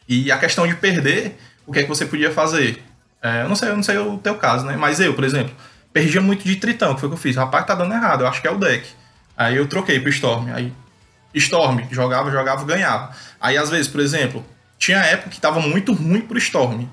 [0.08, 2.82] E a questão de perder, o que é que você podia fazer?
[3.22, 4.76] É, eu não sei, eu não sei o teu caso, né?
[4.76, 5.54] Mas eu, por exemplo,
[5.92, 7.36] perdia muito de tritão, que foi o que eu fiz.
[7.36, 8.88] Rapaz, tá dando errado, eu acho que é o deck.
[9.36, 10.52] Aí eu troquei pro Storm.
[10.52, 10.72] Aí,
[11.34, 13.12] Storm, jogava, jogava, ganhava.
[13.40, 14.44] Aí, às vezes, por exemplo,
[14.78, 16.88] tinha época que tava muito ruim pro Storm.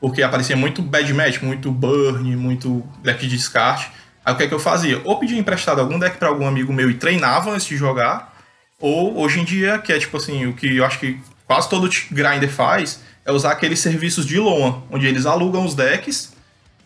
[0.00, 3.90] Porque aparecia muito bad match, muito burn, muito deck de descarte.
[4.24, 5.00] Aí o que é que eu fazia?
[5.04, 8.36] Ou pedia emprestado algum deck para algum amigo meu e treinava antes de jogar,
[8.80, 11.88] ou hoje em dia, que é tipo assim, o que eu acho que quase todo
[12.10, 16.32] grinder faz, é usar aqueles serviços de loan, onde eles alugam os decks,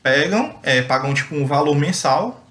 [0.02, 2.44] pegam, é, pagam tipo um valor mensal,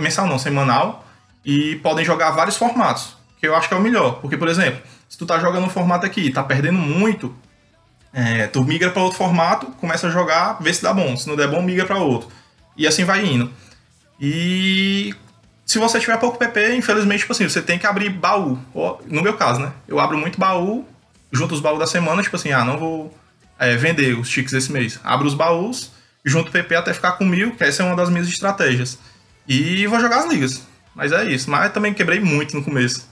[0.00, 1.06] mensal não, semanal,
[1.44, 4.20] e podem jogar vários formatos, que eu acho que é o melhor.
[4.20, 7.34] Porque, por exemplo, se tu tá jogando um formato aqui e tá perdendo muito,
[8.18, 11.14] é, tu migra para outro formato, começa a jogar, vê se dá bom.
[11.18, 12.30] Se não der bom, migra para outro.
[12.74, 13.52] E assim vai indo.
[14.18, 15.14] E
[15.66, 18.58] se você tiver pouco PP, infelizmente, tipo assim, você tem que abrir baú.
[19.04, 19.70] No meu caso, né?
[19.86, 20.88] Eu abro muito baú
[21.30, 23.14] junto os baús da semana, tipo assim, ah, não vou
[23.58, 24.98] é, vender os tickets esse mês.
[25.04, 25.92] Abro os baús,
[26.24, 28.98] junto o PP até ficar com mil, que essa é uma das minhas estratégias.
[29.46, 30.66] E vou jogar as ligas.
[30.94, 31.50] Mas é isso.
[31.50, 33.06] Mas também quebrei muito no começo.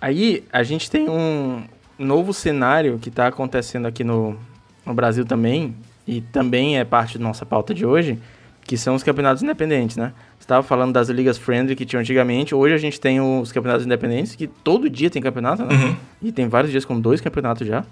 [0.00, 1.62] Aí a gente tem um
[1.98, 4.36] novo cenário que está acontecendo aqui no,
[4.84, 5.74] no Brasil também,
[6.06, 8.18] e também é parte da nossa pauta de hoje,
[8.62, 10.12] que são os campeonatos independentes, né?
[10.38, 13.86] Você estava falando das ligas friendly que tinham antigamente, hoje a gente tem os campeonatos
[13.86, 15.74] independentes, que todo dia tem campeonato, né?
[15.74, 15.96] Uhum.
[16.22, 17.84] E tem vários dias com dois campeonatos já.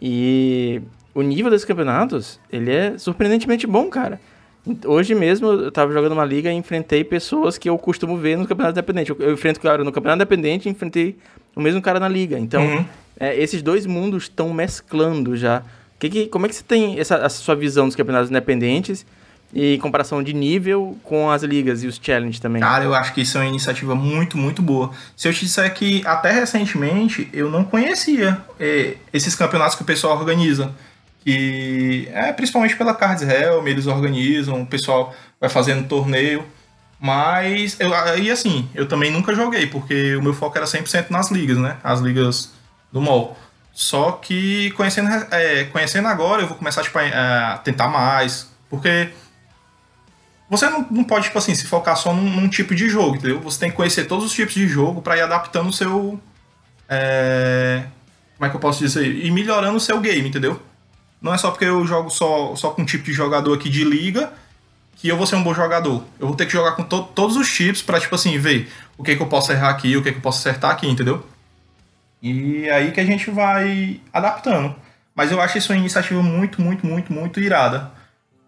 [0.00, 0.82] E
[1.14, 4.20] o nível desses campeonatos, ele é surpreendentemente bom, cara.
[4.86, 8.46] Hoje mesmo eu tava jogando uma liga e enfrentei pessoas que eu costumo ver no
[8.46, 9.10] campeonato independente.
[9.10, 11.16] Eu, eu enfrento cara no campeonato independente e enfrentei
[11.54, 12.38] o mesmo cara na liga.
[12.38, 12.84] Então, uhum.
[13.18, 15.62] é, esses dois mundos estão mesclando já.
[15.98, 19.06] Que que, como é que você tem essa, essa sua visão dos campeonatos independentes
[19.54, 22.60] e comparação de nível com as ligas e os challenge também.
[22.60, 24.90] Cara, eu acho que isso é uma iniciativa muito, muito boa.
[25.16, 29.84] Se eu te disser que até recentemente eu não conhecia é, esses campeonatos que o
[29.84, 30.72] pessoal organiza.
[31.24, 36.44] Que é principalmente pela Cards Helm, eles organizam, o pessoal vai fazendo torneio.
[37.04, 41.30] Mas, eu, e assim, eu também nunca joguei, porque o meu foco era 100% nas
[41.30, 41.76] ligas, né?
[41.84, 42.54] As ligas
[42.90, 43.38] do mall.
[43.74, 49.10] Só que conhecendo, é, conhecendo agora, eu vou começar tipo, a, a tentar mais, porque
[50.48, 53.38] você não, não pode, tipo assim, se focar só num, num, tipo de jogo, entendeu?
[53.40, 56.18] Você tem que conhecer todos os tipos de jogo para ir adaptando o seu.
[56.88, 57.84] É...
[58.38, 59.06] Como é que eu posso dizer?
[59.06, 60.58] E melhorando o seu game, entendeu?
[61.20, 63.84] Não é só porque eu jogo só, só com um tipo de jogador aqui de
[63.84, 64.32] liga
[64.96, 66.04] que eu vou ser um bom jogador.
[66.18, 69.02] Eu vou ter que jogar com to todos os chips pra, tipo assim, ver o
[69.02, 71.24] que, que eu posso errar aqui, o que, que eu posso acertar aqui, entendeu?
[72.22, 74.74] E aí que a gente vai adaptando.
[75.14, 77.90] Mas eu acho isso uma iniciativa muito, muito, muito, muito irada.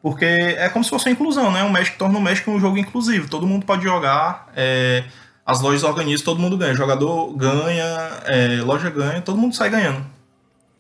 [0.03, 1.63] Porque é como se fosse uma inclusão, né?
[1.63, 3.29] O Magic torna o Magic um jogo inclusivo.
[3.29, 5.05] Todo mundo pode jogar, é,
[5.45, 6.75] as lojas organizam, todo mundo ganha.
[6.75, 7.85] jogador ganha,
[8.25, 10.05] é, loja ganha, todo mundo sai ganhando.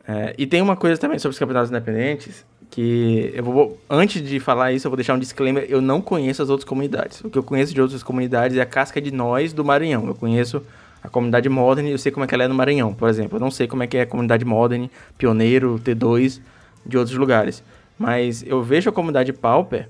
[0.08, 4.38] É, e tem uma coisa também sobre os campeonatos independentes que eu vou antes de
[4.40, 7.20] falar isso, eu vou deixar um disclaimer, eu não conheço as outras comunidades.
[7.22, 10.06] O que eu conheço de outras comunidades é a casca de nós do Maranhão.
[10.06, 10.62] Eu conheço
[11.02, 13.36] a comunidade Modern, eu sei como é que ela é no Maranhão, por exemplo.
[13.36, 16.40] Eu não sei como é que é a comunidade Modern, Pioneiro, T2
[16.84, 17.62] de outros lugares.
[17.98, 19.88] Mas eu vejo a comunidade Pauper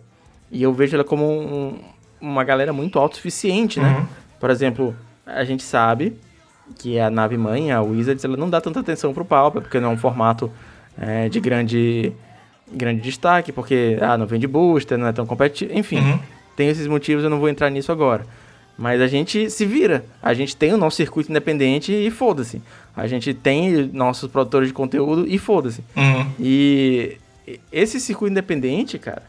[0.51, 1.79] e eu vejo ela como um,
[2.21, 3.99] uma galera muito autossuficiente, né?
[3.99, 4.07] Uhum.
[4.39, 6.17] Por exemplo, a gente sabe
[6.79, 9.91] que a nave mãe, a Wizards, ela não dá tanta atenção pro Pauper, porque não
[9.91, 10.51] é um formato
[10.99, 12.13] é, de grande,
[12.73, 15.99] grande destaque, porque ah, não vende booster, não é tão competitivo, enfim.
[15.99, 16.19] Uhum.
[16.57, 18.27] Tem esses motivos, eu não vou entrar nisso agora.
[18.79, 20.05] Mas a gente se vira.
[20.23, 22.61] A gente tem o nosso circuito independente e foda-se.
[22.95, 25.83] A gente tem nossos produtores de conteúdo e foda-se.
[25.97, 26.27] Uhum.
[26.39, 27.17] E
[27.73, 29.23] esse circuito independente, cara,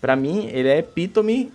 [0.00, 1.50] para mim, ele é epítome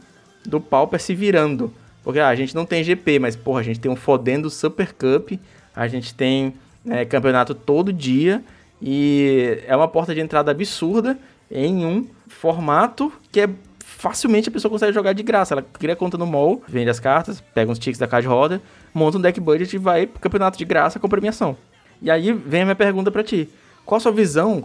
[0.45, 1.73] do Pauper se virando.
[2.03, 4.93] Porque ah, a gente não tem GP, mas, porra, a gente tem um fodendo Super
[4.93, 5.33] Cup,
[5.75, 6.53] a gente tem
[6.89, 8.41] é, campeonato todo dia,
[8.81, 11.17] e é uma porta de entrada absurda
[11.49, 15.53] em um formato que é facilmente a pessoa consegue jogar de graça.
[15.53, 18.61] Ela cria conta no mall, vende as cartas, pega uns tickets da de roda,
[18.93, 21.57] monta um deck budget e vai pro campeonato de graça com premiação.
[22.01, 23.49] E aí vem a minha pergunta para ti.
[23.85, 24.63] Qual a sua visão,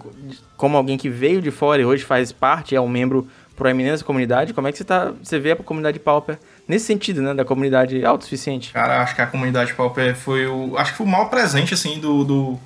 [0.56, 4.04] como alguém que veio de fora e hoje faz parte, é um membro proeminente da
[4.04, 7.44] comunidade, como é que você, tá, você vê a comunidade Pauper nesse sentido, né, da
[7.44, 8.72] comunidade autossuficiente?
[8.72, 10.76] Cara, acho que a comunidade Pauper foi o...
[10.76, 12.24] acho que foi o maior presente, assim, do...
[12.24, 12.58] do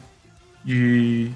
[0.67, 1.31] de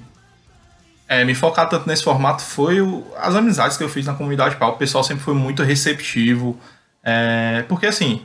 [1.07, 4.57] é, me focar tanto nesse formato foi o, as amizades que eu fiz na comunidade
[4.57, 4.75] Pauper.
[4.75, 6.59] O pessoal sempre foi muito receptivo.
[7.01, 8.21] É, porque, assim,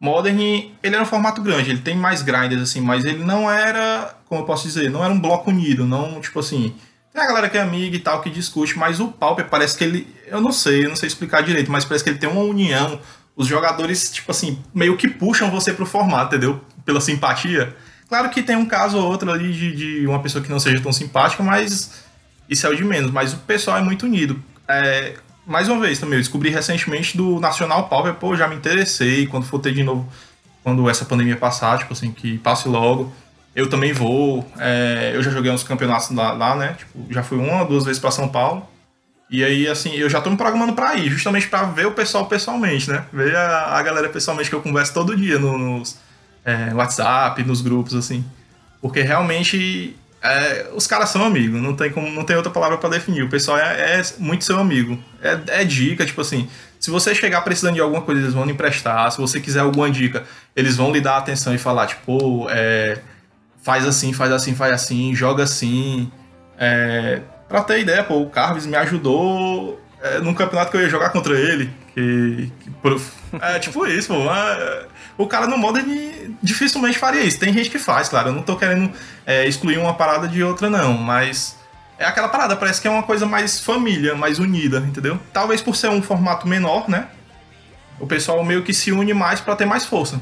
[0.00, 4.14] Modern, ele era um formato grande, ele tem mais grinders, assim, mas ele não era,
[4.26, 6.74] como eu posso dizer, não era um bloco unido, não, tipo assim,
[7.12, 9.82] tem a galera que é amiga e tal, que discute, mas o Pauper parece que
[9.82, 12.42] ele, eu não sei, eu não sei explicar direito, mas parece que ele tem uma
[12.42, 13.00] união,
[13.34, 16.60] os jogadores, tipo assim, meio que puxam você pro formato, entendeu?
[16.84, 17.74] Pela simpatia.
[18.08, 20.80] Claro que tem um caso ou outro ali de, de uma pessoa que não seja
[20.80, 22.02] tão simpática, mas
[22.48, 24.42] isso é o de menos, mas o pessoal é muito unido.
[24.66, 25.14] É,
[25.46, 29.44] mais uma vez também, eu descobri recentemente do Nacional Power, pô, já me interessei, quando
[29.44, 30.08] for ter de novo,
[30.62, 33.12] quando essa pandemia passar, tipo assim, que passe logo,
[33.54, 37.36] eu também vou, é, eu já joguei uns campeonatos lá, lá, né, tipo, já fui
[37.38, 38.66] uma, duas vezes para São Paulo,
[39.30, 42.24] e aí, assim, eu já tô me programando pra ir, justamente para ver o pessoal
[42.26, 45.98] pessoalmente, né, ver a, a galera pessoalmente que eu converso todo dia no, nos
[46.48, 48.24] é, WhatsApp, nos grupos, assim,
[48.80, 52.90] porque realmente é, os caras são amigos, não tem, como, não tem outra palavra para
[52.90, 53.22] definir.
[53.22, 54.98] O pessoal é, é, muito seu amigo.
[55.22, 56.48] É, é, dica, tipo assim,
[56.80, 59.10] se você chegar precisando de alguma coisa, eles vão lhe emprestar.
[59.12, 60.24] Se você quiser alguma dica,
[60.56, 62.98] eles vão lhe dar atenção e falar, tipo, é,
[63.62, 66.10] faz assim, faz assim, faz assim, joga assim.
[66.58, 70.88] É, pra ter ideia, pô, o Carves me ajudou é, num campeonato que eu ia
[70.88, 71.70] jogar contra ele.
[71.98, 72.70] Que, que
[73.42, 74.30] é tipo isso, pô.
[74.30, 75.90] É, o cara no Modern
[76.40, 77.40] dificilmente faria isso.
[77.40, 78.28] Tem gente que faz, claro.
[78.28, 78.92] Eu não tô querendo
[79.26, 80.92] é, excluir uma parada de outra, não.
[80.96, 81.56] Mas
[81.98, 85.18] é aquela parada, parece que é uma coisa mais família, mais unida, entendeu?
[85.32, 87.08] Talvez por ser um formato menor, né?
[87.98, 90.20] O pessoal meio que se une mais para ter mais força.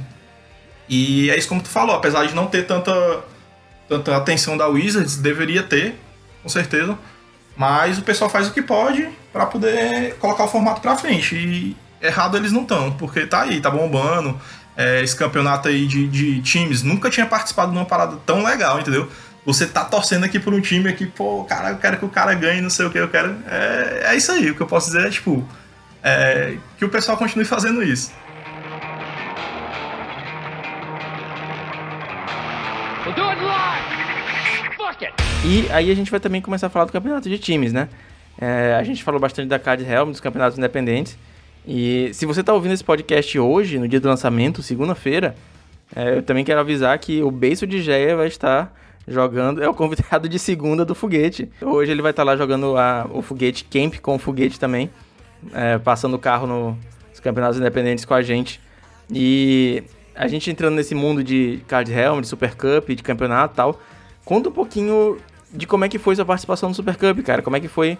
[0.89, 3.23] E é isso como tu falou, apesar de não ter tanta,
[3.87, 6.01] tanta atenção da Wizards, deveria ter,
[6.43, 6.99] com certeza.
[7.57, 11.35] Mas o pessoal faz o que pode para poder colocar o formato pra frente.
[11.35, 14.39] E errado eles não estão, porque tá aí, tá bombando
[14.77, 18.79] é, esse campeonato aí de, de times, nunca tinha participado de uma parada tão legal,
[18.79, 19.11] entendeu?
[19.45, 22.35] Você tá torcendo aqui por um time aqui, pô, cara, eu quero que o cara
[22.35, 23.37] ganhe, não sei o que, eu quero.
[23.47, 25.47] É, é isso aí, o que eu posso dizer é, tipo,
[26.03, 28.13] é, que o pessoal continue fazendo isso.
[35.45, 37.89] E aí a gente vai também começar a falar do campeonato de times, né?
[38.39, 41.17] É, a gente falou bastante da Card Helm, dos campeonatos independentes.
[41.67, 45.35] E se você está ouvindo esse podcast hoje, no dia do lançamento, segunda-feira,
[45.95, 48.75] é, eu também quero avisar que o Beiço de Geia vai estar
[49.07, 51.49] jogando, é o convidado de segunda do foguete.
[51.61, 54.91] Hoje ele vai estar lá jogando a, o foguete Camp com o foguete também,
[55.53, 56.79] é, passando o carro no,
[57.11, 58.61] nos campeonatos independentes com a gente.
[59.11, 59.83] E
[60.15, 63.81] a gente entrando nesse mundo de Card Helm, de Super Cup, de campeonato e tal,
[64.27, 65.17] conta um pouquinho
[65.51, 67.41] de como é que foi sua participação no Super Cup, cara.
[67.41, 67.97] Como é que foi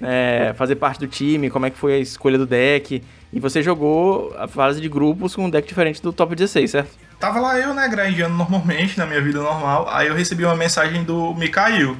[0.00, 3.02] é, fazer parte do time, como é que foi a escolha do deck.
[3.32, 6.90] E você jogou a fase de grupos com um deck diferente do top 16, certo?
[7.18, 9.88] Tava lá eu, né, grindando normalmente, na minha vida normal.
[9.90, 11.96] Aí eu recebi uma mensagem do Mikael,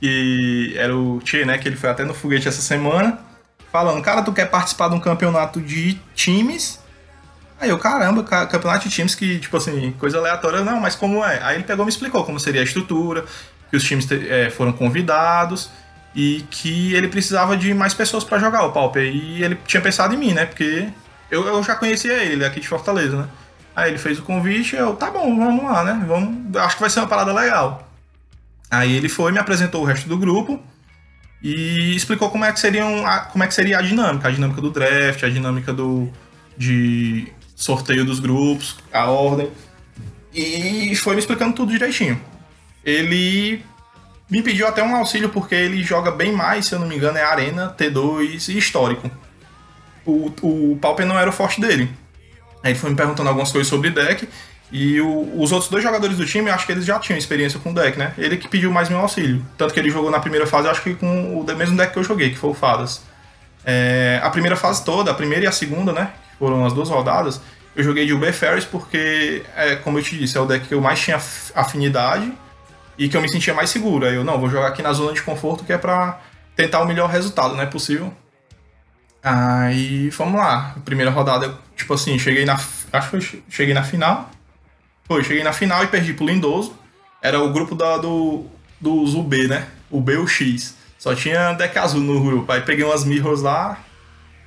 [0.00, 3.20] que era o Tchê, né, que ele foi até no foguete essa semana,
[3.70, 6.81] falando, cara, tu quer participar de um campeonato de times?
[7.62, 11.40] Aí eu, caramba, campeonato de times que, tipo assim, coisa aleatória, não, mas como é?
[11.44, 13.24] Aí ele pegou e me explicou como seria a estrutura,
[13.70, 15.70] que os times é, foram convidados,
[16.12, 19.04] e que ele precisava de mais pessoas para jogar o Pauper.
[19.04, 20.44] E ele tinha pensado em mim, né?
[20.44, 20.88] Porque
[21.30, 23.28] eu, eu já conhecia ele, ele é aqui de Fortaleza, né?
[23.76, 26.04] Aí ele fez o convite, eu, tá bom, vamos lá, né?
[26.04, 27.88] Vamos, acho que vai ser uma parada legal.
[28.68, 30.60] Aí ele foi, me apresentou o resto do grupo.
[31.40, 34.70] e explicou como é que seriam como é que seria a dinâmica, a dinâmica do
[34.70, 36.10] draft, a dinâmica do
[36.58, 39.48] de sorteio dos grupos, a ordem.
[40.34, 42.20] E foi me explicando tudo direitinho.
[42.84, 43.62] Ele
[44.28, 47.18] me pediu até um auxílio porque ele joga bem mais, se eu não me engano,
[47.18, 49.10] é Arena, T2 e Histórico.
[50.04, 51.88] O, o Pauper não era o forte dele.
[52.64, 54.28] Aí ele foi me perguntando algumas coisas sobre deck.
[54.72, 57.70] E o, os outros dois jogadores do time, acho que eles já tinham experiência com
[57.70, 58.14] o deck, né?
[58.16, 59.44] Ele que pediu mais meu auxílio.
[59.56, 62.04] Tanto que ele jogou na primeira fase, acho que com o mesmo deck que eu
[62.04, 63.02] joguei, que foi o Fadas.
[63.64, 66.10] É, a primeira fase toda, a primeira e a segunda, né?
[66.42, 67.40] Foram as duas rodadas,
[67.76, 70.74] eu joguei de Uber Ferris porque, é, como eu te disse, é o deck que
[70.74, 71.20] eu mais tinha
[71.54, 72.32] afinidade
[72.98, 74.04] e que eu me sentia mais seguro.
[74.04, 76.20] Aí eu, não, vou jogar aqui na zona de conforto que é pra
[76.56, 78.12] tentar o melhor resultado, não é possível.
[79.22, 80.74] Aí, vamos lá.
[80.84, 82.58] Primeira rodada, tipo assim, cheguei na.
[82.92, 84.28] Acho que cheguei na final.
[85.04, 86.76] Foi, cheguei na final e perdi pro Lindoso.
[87.22, 88.46] Era o grupo da, do,
[88.80, 89.68] dos UB, né?
[89.88, 90.74] O B e o X.
[90.98, 92.50] Só tinha deck azul no grupo.
[92.50, 93.78] Aí peguei umas mirrors lá.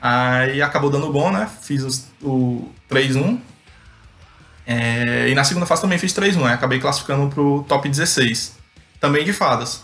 [0.08, 1.50] Aí acabou dando bom, né?
[1.63, 3.39] Fiz os, o 3-1.
[4.68, 6.54] É, e na segunda fase também fiz 3-1, né?
[6.54, 8.56] Acabei classificando pro top 16.
[9.00, 9.82] Também de fadas.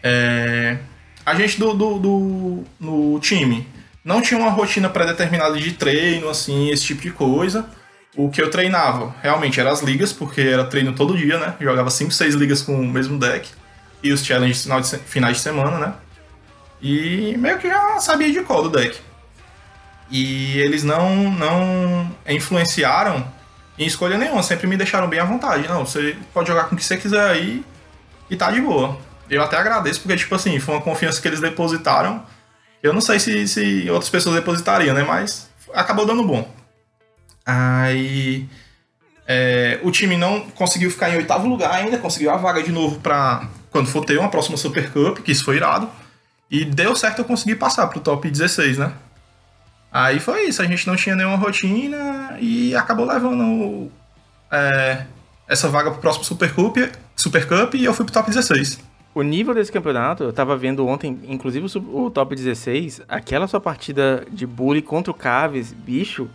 [0.00, 0.78] É,
[1.26, 3.66] a gente do, do, do, no time
[4.04, 7.68] não tinha uma rotina pré-determinada de treino, assim, esse tipo de coisa.
[8.16, 11.56] O que eu treinava realmente era as ligas, porque era treino todo dia, né?
[11.60, 13.50] Jogava 5, 6 ligas com o mesmo deck.
[14.04, 15.94] E os challenges final de, finais de semana, né?
[16.80, 19.07] E meio que já sabia de qual do deck.
[20.10, 23.26] E eles não, não influenciaram
[23.78, 25.68] em escolha nenhuma, sempre me deixaram bem à vontade.
[25.68, 27.64] Não, você pode jogar com o que você quiser aí
[28.28, 28.98] e tá de boa.
[29.30, 32.24] Eu até agradeço, porque, tipo assim, foi uma confiança que eles depositaram.
[32.82, 35.04] Eu não sei se, se outras pessoas depositariam, né?
[35.04, 36.50] Mas acabou dando bom.
[37.44, 38.48] Aí
[39.26, 42.98] é, o time não conseguiu ficar em oitavo lugar ainda, conseguiu a vaga de novo
[43.00, 45.88] para quando for ter uma próxima Super Cup, que isso foi irado.
[46.50, 48.92] E deu certo eu conseguir passar pro top 16, né?
[49.90, 53.90] Aí foi isso, a gente não tinha nenhuma rotina e acabou levando
[54.50, 55.04] é,
[55.48, 56.76] essa vaga pro próximo Super Cup,
[57.16, 58.80] Super Cup e eu fui pro top 16.
[59.14, 64.24] O nível desse campeonato, eu tava vendo ontem, inclusive o top 16, aquela sua partida
[64.30, 66.28] de bully contra o Caves, bicho,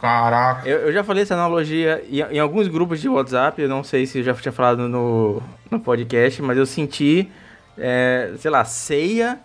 [0.00, 0.68] Caraca.
[0.68, 4.04] Eu, eu, já falei essa analogia em, em, alguns grupos de WhatsApp, eu não sei
[4.04, 7.30] se eu já tinha falado no, no podcast, mas eu senti,
[7.78, 9.40] é, sei lá, ceia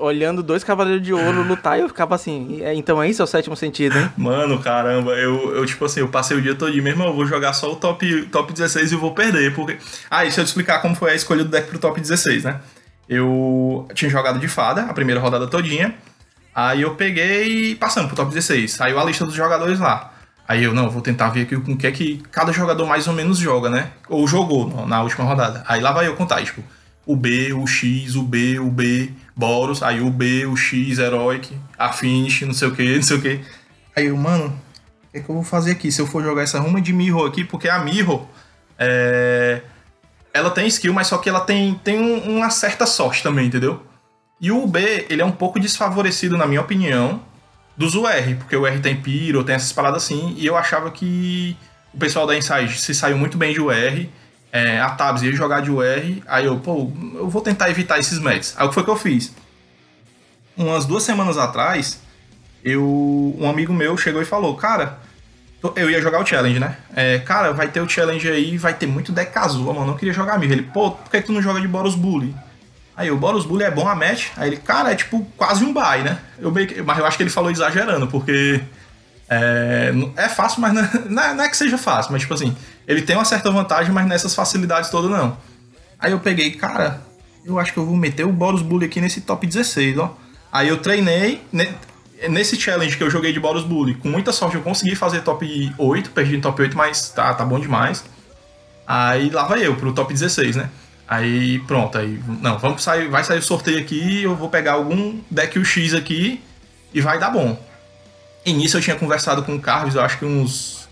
[0.00, 3.24] olhando dois cavaleiros de ouro lutar e eu ficava assim, é, então é isso é
[3.24, 4.10] o sétimo sentido, hein?
[4.16, 7.52] Mano, caramba, eu, eu tipo assim, eu passei o dia todo mesmo, eu vou jogar
[7.52, 9.78] só o top, top 16 e eu vou perder, porque...
[10.10, 12.44] Ah, e deixa eu te explicar como foi a escolha do deck pro top 16,
[12.44, 12.60] né?
[13.08, 15.94] Eu tinha jogado de fada a primeira rodada todinha,
[16.60, 18.72] Aí eu peguei passando pro top 16.
[18.72, 20.12] Saiu a lista dos jogadores lá.
[20.48, 23.06] Aí eu, não, vou tentar ver aqui com o que é que cada jogador mais
[23.06, 23.92] ou menos joga, né?
[24.08, 25.62] Ou jogou na última rodada.
[25.68, 26.60] Aí lá vai eu contar, tipo,
[27.06, 31.56] o B, o X, o B, o B, Boros, aí o B, o X, Heroic,
[31.78, 33.40] a Finish, não sei o que, não sei o que.
[33.94, 35.92] Aí eu, mano, o que é que eu vou fazer aqui?
[35.92, 38.26] Se eu for jogar essa ruma de Mirror aqui, porque a Mirror,
[38.76, 39.62] é...
[40.34, 43.80] ela tem skill, mas só que ela tem, tem uma certa sorte também, entendeu?
[44.40, 47.22] E o B, ele é um pouco desfavorecido, na minha opinião,
[47.76, 51.56] dos UR, porque o R tem Pyro, tem essas paradas assim, e eu achava que
[51.94, 54.08] o pessoal da Inside se saiu muito bem de UR,
[54.52, 58.18] é, a Tabs ia jogar de UR, aí eu, pô, eu vou tentar evitar esses
[58.18, 58.54] matches.
[58.56, 59.32] Aí o que foi que eu fiz?
[60.56, 62.00] Umas duas semanas atrás,
[62.64, 64.98] eu, um amigo meu chegou e falou, cara,
[65.76, 66.76] eu ia jogar o challenge, né?
[66.94, 69.96] É, cara, vai ter o challenge aí, vai ter muito deck azul, mano, eu não
[69.96, 70.52] queria jogar amigo.
[70.52, 72.34] Ele, pô, por que tu não joga de Boros Bully?
[72.96, 74.30] Aí o Boros Bully é bom a match.
[74.36, 76.18] Aí ele, cara, é tipo quase um buy, né?
[76.38, 78.60] Eu que, mas eu acho que ele falou exagerando, porque
[79.28, 80.82] é, é fácil, mas não
[81.22, 82.56] é, não é, que seja fácil, mas tipo assim,
[82.88, 85.36] ele tem uma certa vantagem, mas nessas facilidades todas não.
[86.00, 87.02] Aí eu peguei, cara,
[87.44, 90.16] eu acho que eu vou meter o Boros Bully aqui nesse top 16, ó.
[90.50, 91.42] Aí eu treinei,
[92.30, 95.72] nesse challenge que eu joguei de Boros Bully, com muita sorte eu consegui fazer top
[95.76, 98.04] 8, perdi em top 8, mas tá, tá bom demais.
[98.86, 100.70] Aí lá vai eu pro top 16, né?
[101.06, 105.20] Aí pronto, aí não, vamos sair, vai sair o sorteio aqui, eu vou pegar algum
[105.30, 106.42] deck UX aqui
[106.94, 107.62] e vai dar bom.
[108.46, 110.88] E nisso eu tinha conversado com o Carlos, eu acho que uns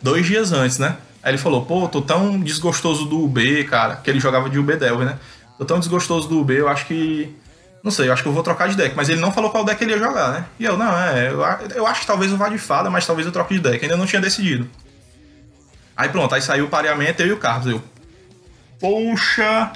[0.00, 0.96] dois dias antes, né?
[1.22, 4.76] Aí ele falou, pô, tô tão desgostoso do UB, cara, que ele jogava de UB
[4.76, 5.18] Delver, né?
[5.56, 7.34] Tô tão desgostoso do UB, eu acho que.
[7.82, 9.64] Não sei, eu acho que eu vou trocar de deck, mas ele não falou qual
[9.64, 10.44] deck ele ia jogar, né?
[10.58, 11.40] E eu, não, é, eu,
[11.74, 13.96] eu acho que talvez eu vá de fada, mas talvez eu troque de deck, ainda
[13.96, 14.68] não tinha decidido.
[15.96, 17.82] Aí pronto, aí saiu o pareamento, eu e o Carlos, eu,
[18.80, 19.72] poxa.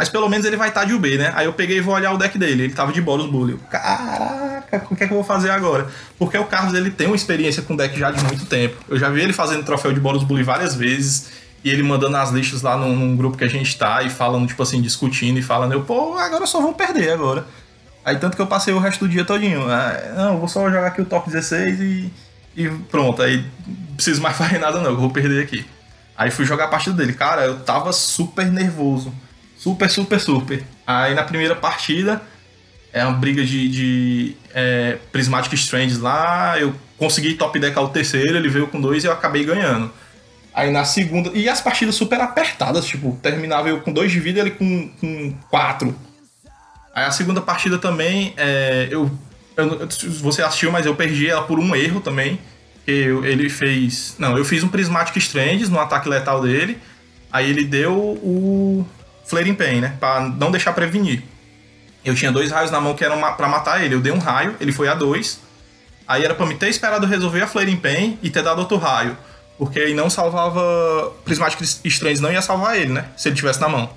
[0.00, 1.30] Mas pelo menos ele vai estar tá de UB, né?
[1.36, 2.62] Aí eu peguei e vou olhar o deck dele.
[2.62, 3.58] Ele tava de Boros Bully.
[3.70, 5.88] Caraca, o que é que eu vou fazer agora?
[6.18, 8.82] Porque o Carlos ele tem uma experiência com deck já de muito tempo.
[8.88, 11.28] Eu já vi ele fazendo troféu de Boros Bully várias vezes.
[11.62, 14.48] E ele mandando as listas lá num, num, grupo que a gente tá e falando,
[14.48, 17.44] tipo assim, discutindo e falando, eu, pô, agora só vão perder agora.
[18.02, 19.70] Aí tanto que eu passei o resto do dia todinho.
[19.70, 22.12] Ah, não, vou só jogar aqui o top 16 e,
[22.56, 23.20] e pronto.
[23.20, 25.66] Aí não preciso mais fazer nada não, eu vou perder aqui.
[26.16, 27.12] Aí fui jogar a partida dele.
[27.12, 29.12] Cara, eu tava super nervoso.
[29.60, 30.64] Super, super, super.
[30.86, 32.22] Aí na primeira partida,
[32.94, 36.58] é uma briga de, de é, Prismatic Strands lá.
[36.58, 39.92] Eu consegui top deck o terceiro, ele veio com dois e eu acabei ganhando.
[40.54, 41.30] Aí na segunda.
[41.34, 44.88] E as partidas super apertadas, tipo, terminava eu com dois de vida e ele com,
[44.98, 45.94] com quatro.
[46.94, 49.10] Aí a segunda partida também, é, eu,
[49.58, 49.86] eu,
[50.22, 52.40] Você assistiu, mas eu perdi ela por um erro também.
[52.86, 54.16] Que eu, ele fez.
[54.18, 56.78] Não, eu fiz um Prismatic Strands no ataque letal dele.
[57.30, 58.86] Aí ele deu o
[59.30, 59.96] Flaring Pain, né?
[59.98, 61.22] Pra não deixar prevenir.
[62.04, 63.94] Eu tinha dois raios na mão que eram para matar ele.
[63.94, 65.40] Eu dei um raio, ele foi a dois.
[66.06, 69.16] Aí era pra me ter esperado resolver a Flaring Pain e ter dado outro raio.
[69.56, 71.12] Porque aí não salvava.
[71.24, 73.06] Prismatic Strands não ia salvar ele, né?
[73.16, 73.90] Se ele tivesse na mão.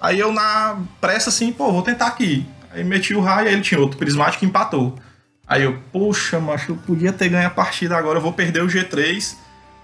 [0.00, 2.46] Aí eu, na pressa, assim, pô, vou tentar aqui.
[2.70, 4.96] Aí meti o raio, aí ele tinha outro Prismatic e empatou.
[5.46, 8.66] Aí eu, poxa, macho, eu podia ter ganho a partida agora, eu vou perder o
[8.66, 9.34] G3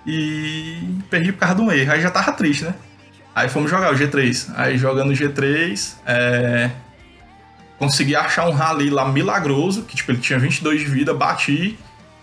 [0.07, 1.93] e perdi por causa de um erro.
[1.93, 2.75] Aí já tava triste, né?
[3.35, 4.53] Aí fomos jogar o G3.
[4.55, 6.71] Aí jogando o G3, é...
[7.79, 11.79] consegui achar um rally lá milagroso, que tipo, ele tinha 22 de vida, bati,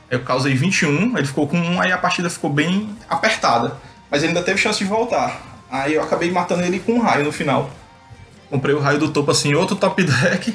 [0.09, 3.77] eu causei 21, ele ficou com 1, aí a partida ficou bem apertada.
[4.09, 5.41] Mas ele ainda teve chance de voltar.
[5.69, 7.71] Aí eu acabei matando ele com um raio no final.
[8.49, 10.53] Comprei o raio do topo assim, outro top deck.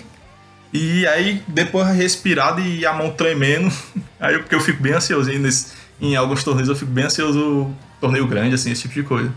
[0.73, 3.73] E aí, depois respirado e a mão tremendo.
[4.21, 8.27] Aí, porque eu fico bem ansioso nesse, em alguns torneios, eu fico bem ansioso torneio
[8.27, 9.33] grande, assim, esse tipo de coisa.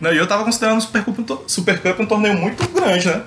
[0.00, 3.22] E eu tava considerando o Super Cup, Super Cup um torneio muito grande, né?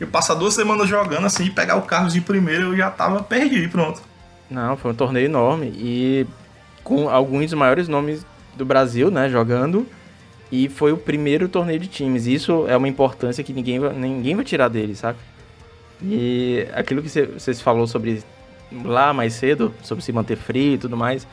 [0.00, 3.22] Eu passar duas semanas jogando assim e pegar o Carlos de primeiro, eu já tava
[3.22, 4.02] perdido pronto.
[4.50, 6.26] Não, foi um torneio enorme e
[6.82, 9.86] com alguns dos maiores nomes do Brasil, né, jogando.
[10.52, 12.26] E foi o primeiro torneio de times.
[12.26, 15.18] Isso é uma importância que ninguém, ninguém vai tirar dele, saca?
[16.02, 18.22] E aquilo que vocês falou sobre
[18.84, 21.26] lá mais cedo, sobre se manter frio e tudo mais.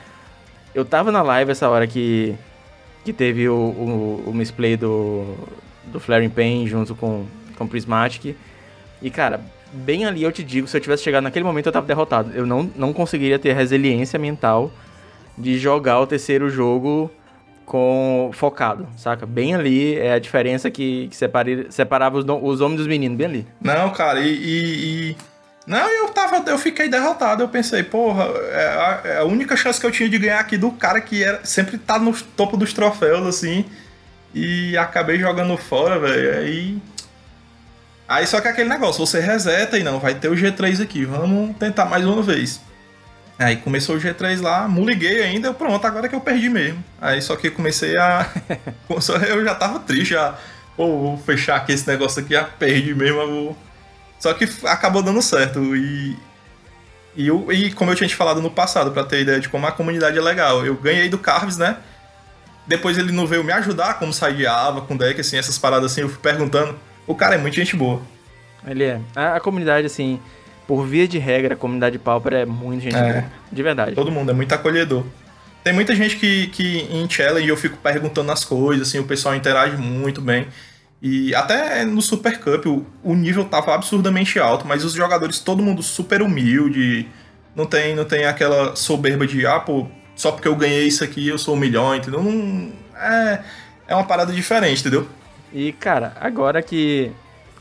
[0.73, 2.35] Eu tava na live essa hora que,
[3.03, 5.35] que teve o, o, o misplay do,
[5.85, 7.25] do Flaring Pain junto com,
[7.57, 8.35] com o Prismatic.
[9.01, 9.41] E, cara,
[9.71, 12.31] bem ali eu te digo, se eu tivesse chegado naquele momento eu tava derrotado.
[12.33, 14.71] Eu não, não conseguiria ter resiliência mental
[15.37, 17.09] de jogar o terceiro jogo
[17.65, 19.25] com focado, saca?
[19.25, 23.27] Bem ali é a diferença que, que separe, separava os, os homens dos meninos, bem
[23.27, 23.47] ali.
[23.61, 25.15] Não, cara, e, e...
[25.71, 26.43] Não, eu tava.
[26.49, 27.41] Eu fiquei derrotado.
[27.41, 30.57] Eu pensei, porra, é a, é a, única chance que eu tinha de ganhar aqui
[30.57, 33.63] do cara que era, sempre tá no topo dos troféus, assim.
[34.35, 36.39] E acabei jogando fora, velho.
[36.39, 36.77] Aí.
[38.05, 41.05] Aí só que é aquele negócio, você reseta e não, vai ter o G3 aqui,
[41.05, 42.59] vamos tentar mais uma vez.
[43.39, 46.83] Aí começou o G3 lá, muliguei ainda, pronto, agora que eu perdi mesmo.
[46.99, 48.29] Aí só que comecei a.
[49.29, 50.35] eu já tava triste, já.
[50.75, 53.25] Pô, vou fechar aqui esse negócio aqui, já perdi mesmo.
[53.25, 53.70] Vou...
[54.21, 55.75] Só que acabou dando certo.
[55.75, 56.15] E,
[57.15, 59.65] e, eu, e como eu tinha te falado no passado, para ter ideia de como
[59.65, 61.77] a comunidade é legal, eu ganhei do Carves, né?
[62.67, 66.01] Depois ele não veio me ajudar, como sair Ava com deck, assim, essas paradas assim,
[66.01, 66.77] eu fui perguntando.
[67.07, 67.99] O cara é muito gente boa.
[68.65, 69.01] Ele é.
[69.15, 70.19] A, a comunidade, assim,
[70.67, 73.13] por via de regra, a comunidade Pauper é muito gente é.
[73.13, 73.25] boa.
[73.51, 73.95] De verdade.
[73.95, 75.03] Todo mundo é muito acolhedor.
[75.63, 79.33] Tem muita gente que, que em challenge eu fico perguntando as coisas, assim, o pessoal
[79.35, 80.47] interage muito bem.
[81.01, 85.63] E até no Super Cup o, o nível tava absurdamente alto, mas os jogadores, todo
[85.63, 87.07] mundo super humilde.
[87.55, 91.27] Não tem, não tem aquela soberba de, ah, pô, só porque eu ganhei isso aqui
[91.27, 92.23] eu sou um milhão, entendeu?
[92.23, 93.43] Não, é,
[93.87, 95.07] é uma parada diferente, entendeu?
[95.51, 97.11] E, cara, agora que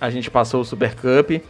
[0.01, 1.43] a gente passou o Super Cup,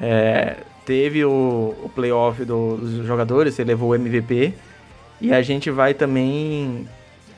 [0.00, 0.56] é,
[0.86, 4.54] teve o, o playoff do, dos jogadores, você levou o MVP.
[5.20, 6.88] E a gente vai também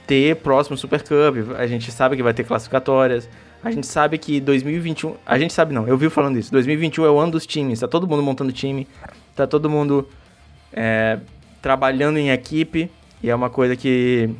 [0.06, 1.56] ter próximo Super Cup.
[1.56, 3.28] A gente sabe que vai ter classificatórias.
[3.62, 5.14] A gente sabe que 2021.
[5.26, 6.50] A gente sabe não, eu vi falando isso.
[6.52, 7.80] 2021 é o ano dos times.
[7.80, 8.86] Tá todo mundo montando time.
[9.34, 10.08] Tá todo mundo
[10.72, 11.18] é,
[11.60, 12.90] trabalhando em equipe.
[13.22, 14.30] E é uma coisa que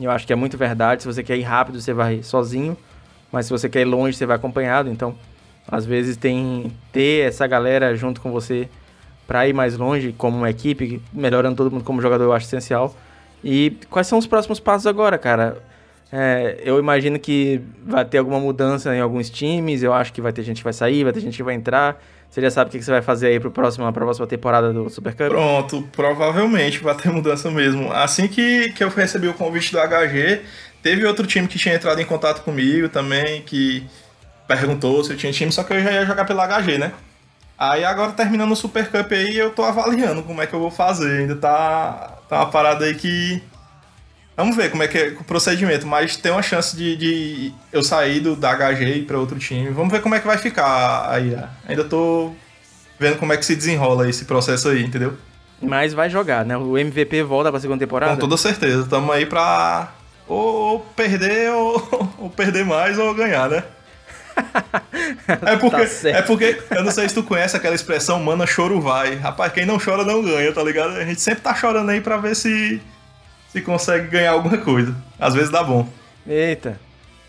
[0.00, 1.02] eu acho que é muito verdade.
[1.02, 2.76] Se você quer ir rápido, você vai sozinho.
[3.30, 4.88] Mas se você quer ir longe, você vai acompanhado.
[4.88, 5.16] Então,
[5.66, 8.68] às vezes tem ter essa galera junto com você
[9.26, 12.94] para ir mais longe como uma equipe, melhorando todo mundo como jogador, eu acho essencial.
[13.42, 15.62] E quais são os próximos passos agora, cara?
[16.12, 20.32] É, eu imagino que vai ter alguma mudança em alguns times, eu acho que vai
[20.32, 21.98] ter gente que vai sair, vai ter gente que vai entrar.
[22.28, 25.14] Você já sabe o que você vai fazer aí para a próxima temporada do Super
[25.14, 25.28] Cup?
[25.28, 27.92] Pronto, provavelmente vai ter mudança mesmo.
[27.92, 30.40] Assim que, que eu recebi o convite do HG,
[30.82, 33.86] teve outro time que tinha entrado em contato comigo também, que
[34.46, 36.92] perguntou se eu tinha time, só que eu já ia jogar pela HG, né?
[37.58, 40.70] Aí agora terminando o Super Cup aí, eu tô avaliando como é que eu vou
[40.70, 41.20] fazer.
[41.20, 43.42] Ainda tá, tá uma parada aí que.
[44.36, 47.82] Vamos ver como é que é o procedimento, mas tem uma chance de, de eu
[47.82, 49.68] sair do, da HG e ir pra outro time.
[49.70, 51.36] Vamos ver como é que vai ficar aí.
[51.68, 52.32] Ainda tô
[52.98, 55.14] vendo como é que se desenrola esse processo aí, entendeu?
[55.60, 56.56] Mas vai jogar, né?
[56.56, 58.14] O MVP volta pra segunda temporada?
[58.14, 58.86] Com toda certeza.
[58.88, 59.92] Tamo aí pra
[60.26, 63.62] ou perder ou, ou perder mais ou ganhar, né?
[65.42, 68.80] É porque, tá é porque, eu não sei se tu conhece aquela expressão, mana, choro
[68.80, 69.14] vai.
[69.14, 70.96] Rapaz, quem não chora não ganha, tá ligado?
[70.96, 72.80] A gente sempre tá chorando aí pra ver se,
[73.52, 74.96] se consegue ganhar alguma coisa.
[75.20, 75.86] Às vezes dá bom.
[76.26, 76.80] Eita,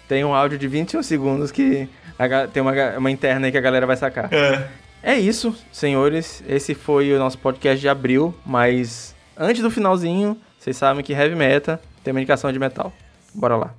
[0.08, 3.62] tem um áudio de 21 segundos que a, tem uma, uma interna aí que a
[3.62, 4.34] galera vai sacar.
[4.34, 4.68] É.
[5.04, 6.42] É isso, senhores.
[6.48, 11.36] Esse foi o nosso podcast de abril, mas antes do finalzinho, vocês sabem que Heavy
[11.36, 12.94] Meta tem uma indicação de metal.
[13.34, 13.74] Bora lá.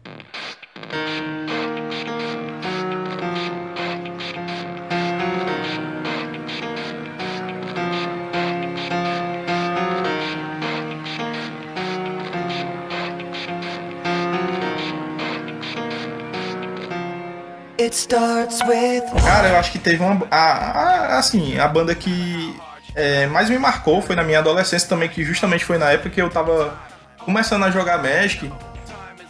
[19.23, 20.27] Cara, eu acho que teve uma.
[20.31, 22.55] A, a, assim, a banda que
[22.95, 26.21] é, mais me marcou foi na minha adolescência também, que justamente foi na época que
[26.21, 26.75] eu tava
[27.19, 28.51] começando a jogar Magic,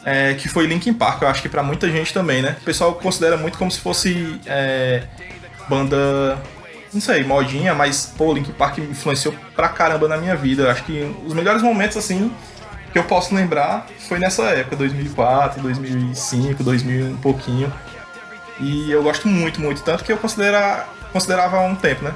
[0.04, 2.56] é, que foi Linkin Park, eu acho que para muita gente também, né?
[2.60, 5.04] O pessoal considera muito como se fosse é,
[5.68, 6.38] banda,
[6.92, 10.64] não sei, modinha, mas pô, Linkin Park influenciou pra caramba na minha vida.
[10.64, 12.30] Eu acho que os melhores momentos, assim,
[12.92, 17.72] que eu posso lembrar foi nessa época, 2004, 2005, 2000 um pouquinho.
[18.60, 22.14] E eu gosto muito, muito, tanto que eu considera, considerava há um tempo, né?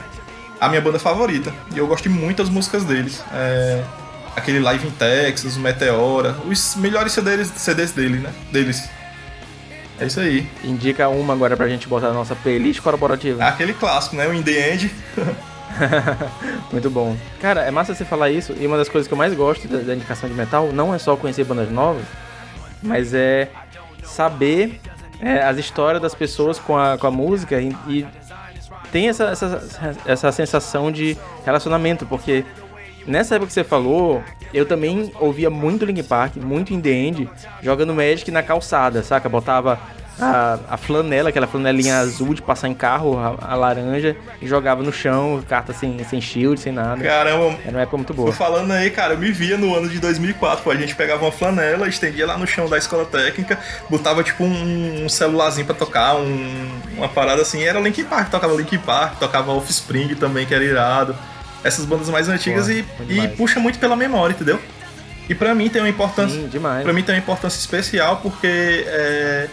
[0.61, 1.53] A minha banda favorita.
[1.75, 3.23] E eu gosto muito das músicas deles.
[3.33, 3.83] É,
[4.37, 8.33] aquele Live in Texas, o Meteora, os melhores CDs, CDs dele, né?
[8.53, 8.89] deles.
[10.01, 10.49] É isso aí.
[10.63, 13.45] Indica uma agora pra gente botar na nossa playlist corporativa.
[13.45, 14.29] Aquele clássico, né?
[14.29, 14.95] O In The End.
[16.71, 17.17] Muito bom.
[17.41, 19.79] Cara, é massa você falar isso, e uma das coisas que eu mais gosto da,
[19.79, 22.05] da indicação de metal não é só conhecer bandas novas,
[22.83, 23.49] mas é
[24.05, 24.81] saber
[25.21, 28.07] é, as histórias das pessoas com a, com a música e, e
[28.93, 32.45] tem essa, essa, essa sensação de relacionamento, porque
[33.07, 37.31] nessa época que você falou, eu também ouvia muito Link Park, muito In The End,
[37.63, 39.29] jogando Magic na calçada, saca?
[39.29, 39.79] Botava
[40.21, 44.83] a, a flanela, aquela flanelinha azul de passar em carro, a, a, laranja, e jogava
[44.83, 47.03] no chão, carta sem, sem shield, sem nada.
[47.03, 47.57] Caramba.
[47.65, 48.31] Era uma época muito boa.
[48.31, 51.25] Tô falando aí, cara, eu me via no ano de 2004, pô, a gente pegava
[51.25, 53.59] uma flanela, estendia lá no chão da escola técnica,
[53.89, 58.55] botava tipo um, um celularzinho pra tocar, um, uma parada assim, era Link Park, tocava
[58.55, 61.15] Link Park, tocava Offspring também, que era irado.
[61.65, 64.61] Essas bandas mais antigas Pô, e, e puxa muito pela memória, entendeu?
[65.29, 66.41] E para mim tem uma importância.
[66.83, 69.49] Pra mim tem uma importância especial porque é,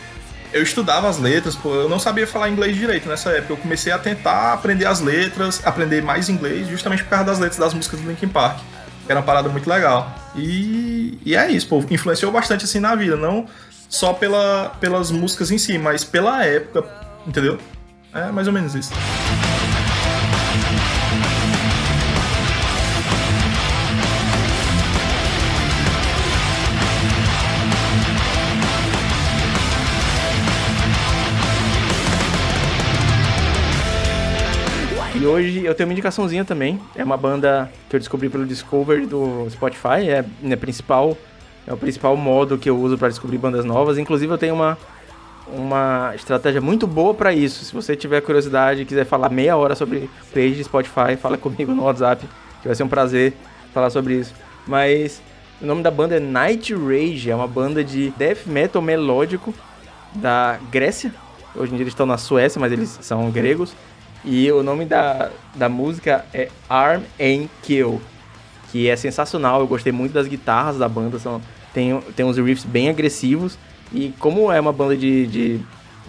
[0.56, 3.52] eu estudava as letras, pô, eu não sabia falar inglês direito nessa época.
[3.52, 7.60] Eu comecei a tentar aprender as letras, aprender mais inglês, justamente por causa das letras
[7.60, 8.60] das músicas do Linkin Park.
[9.06, 10.16] Era uma parada muito legal.
[10.34, 13.46] E, e é isso, pô, influenciou bastante assim na vida, não
[13.90, 16.86] só pela, pelas músicas em si, mas pela época,
[17.28, 17.60] entendeu?
[18.14, 18.94] É mais ou menos isso.
[35.26, 36.80] E hoje eu tenho uma indicaçãozinha também.
[36.96, 40.08] É uma banda que eu descobri pelo Discover do Spotify.
[40.08, 41.18] É, é, principal,
[41.66, 43.98] é o principal modo que eu uso para descobrir bandas novas.
[43.98, 44.78] Inclusive eu tenho uma,
[45.48, 47.66] uma estratégia muito boa para isso.
[47.66, 51.74] Se você tiver curiosidade e quiser falar meia hora sobre page de Spotify, fala comigo
[51.74, 52.24] no WhatsApp,
[52.62, 53.34] que vai ser um prazer
[53.74, 54.36] falar sobre isso.
[54.68, 55.24] Mas
[55.60, 59.56] o nome da banda é Night Rage, é uma banda de death metal melódico
[60.14, 61.12] da Grécia.
[61.56, 63.74] Hoje em dia eles estão na Suécia, mas eles são gregos.
[64.26, 68.02] E o nome da, da música é Arm and Kill,
[68.72, 69.60] que é sensacional.
[69.62, 71.40] Eu gostei muito das guitarras da banda, são,
[71.74, 73.58] tem, tem uns riffs bem agressivos.
[73.94, 75.60] E como é uma banda de, de,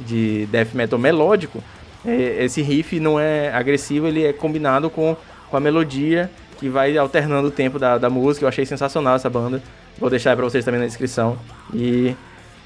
[0.01, 1.63] de death metal melódico,
[2.07, 5.15] é, esse riff não é agressivo, ele é combinado com,
[5.51, 8.45] com a melodia que vai alternando o tempo da, da música.
[8.45, 9.63] Eu achei sensacional essa banda.
[9.99, 11.37] Vou deixar para vocês também na descrição.
[11.75, 12.17] E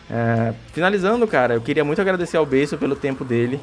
[0.09, 3.61] é, finalizando, cara, eu queria muito agradecer ao Beijo pelo tempo dele.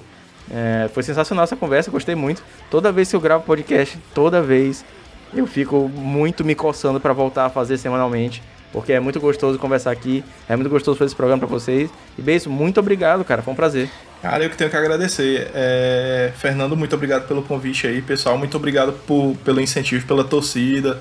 [0.52, 2.44] É, foi sensacional essa conversa, gostei muito.
[2.70, 4.86] Toda vez que eu gravo podcast, toda vez
[5.34, 8.42] eu fico muito me coçando para voltar a fazer semanalmente,
[8.72, 11.90] porque é muito gostoso conversar aqui, é muito gostoso fazer esse programa para vocês.
[12.18, 13.90] E beijo, muito obrigado, cara, foi um prazer.
[14.22, 15.52] Cara, eu que tenho que agradecer.
[15.54, 16.32] É...
[16.38, 21.00] Fernando, muito obrigado pelo convite aí, pessoal, muito obrigado por, pelo incentivo, pela torcida.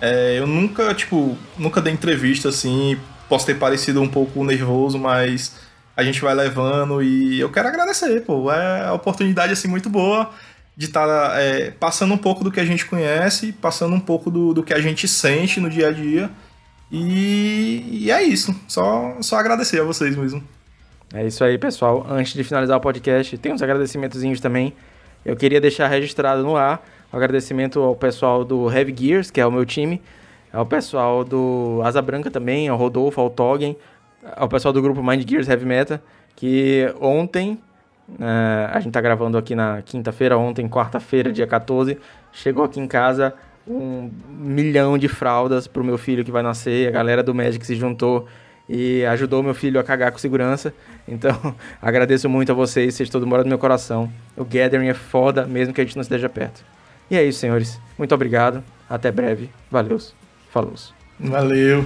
[0.00, 5.54] É, eu nunca, tipo, nunca dei entrevista assim, posso ter parecido um pouco nervoso, mas
[5.96, 8.52] a gente vai levando e eu quero agradecer, pô.
[8.52, 10.30] É a oportunidade assim muito boa
[10.76, 14.30] de estar tá, é, passando um pouco do que a gente conhece, passando um pouco
[14.30, 16.30] do, do que a gente sente no dia a dia.
[16.92, 18.54] E, e é isso.
[18.68, 20.44] Só, só agradecer a vocês mesmo.
[21.14, 22.06] É isso aí, pessoal.
[22.08, 24.74] Antes de finalizar o podcast, tem uns agradecimentozinhos também.
[25.24, 29.46] Eu queria deixar registrado no ar Um agradecimento ao pessoal do Heavy Gears, que é
[29.46, 30.02] o meu time,
[30.52, 33.76] ao pessoal do Asa Branca também, ao Rodolfo, ao Toggen,
[34.34, 36.00] ao pessoal do grupo Mind Gears Heavy Metal,
[36.34, 37.58] que ontem,
[38.08, 41.98] uh, a gente tá gravando aqui na quinta-feira, ontem, quarta-feira, dia 14,
[42.32, 43.34] chegou aqui em casa
[43.68, 47.74] um milhão de fraldas pro meu filho que vai nascer, a galera do Magic se
[47.74, 48.26] juntou
[48.68, 50.72] e ajudou meu filho a cagar com segurança.
[51.06, 54.10] Então, agradeço muito a vocês, vocês todo mundo do meu coração.
[54.36, 56.64] O Gathering é foda, mesmo que a gente não esteja perto.
[57.10, 57.80] E é isso, senhores.
[57.96, 58.62] Muito obrigado.
[58.88, 59.50] Até breve.
[59.70, 59.98] Valeu.
[60.50, 60.74] Falou.
[61.20, 61.84] Valeu.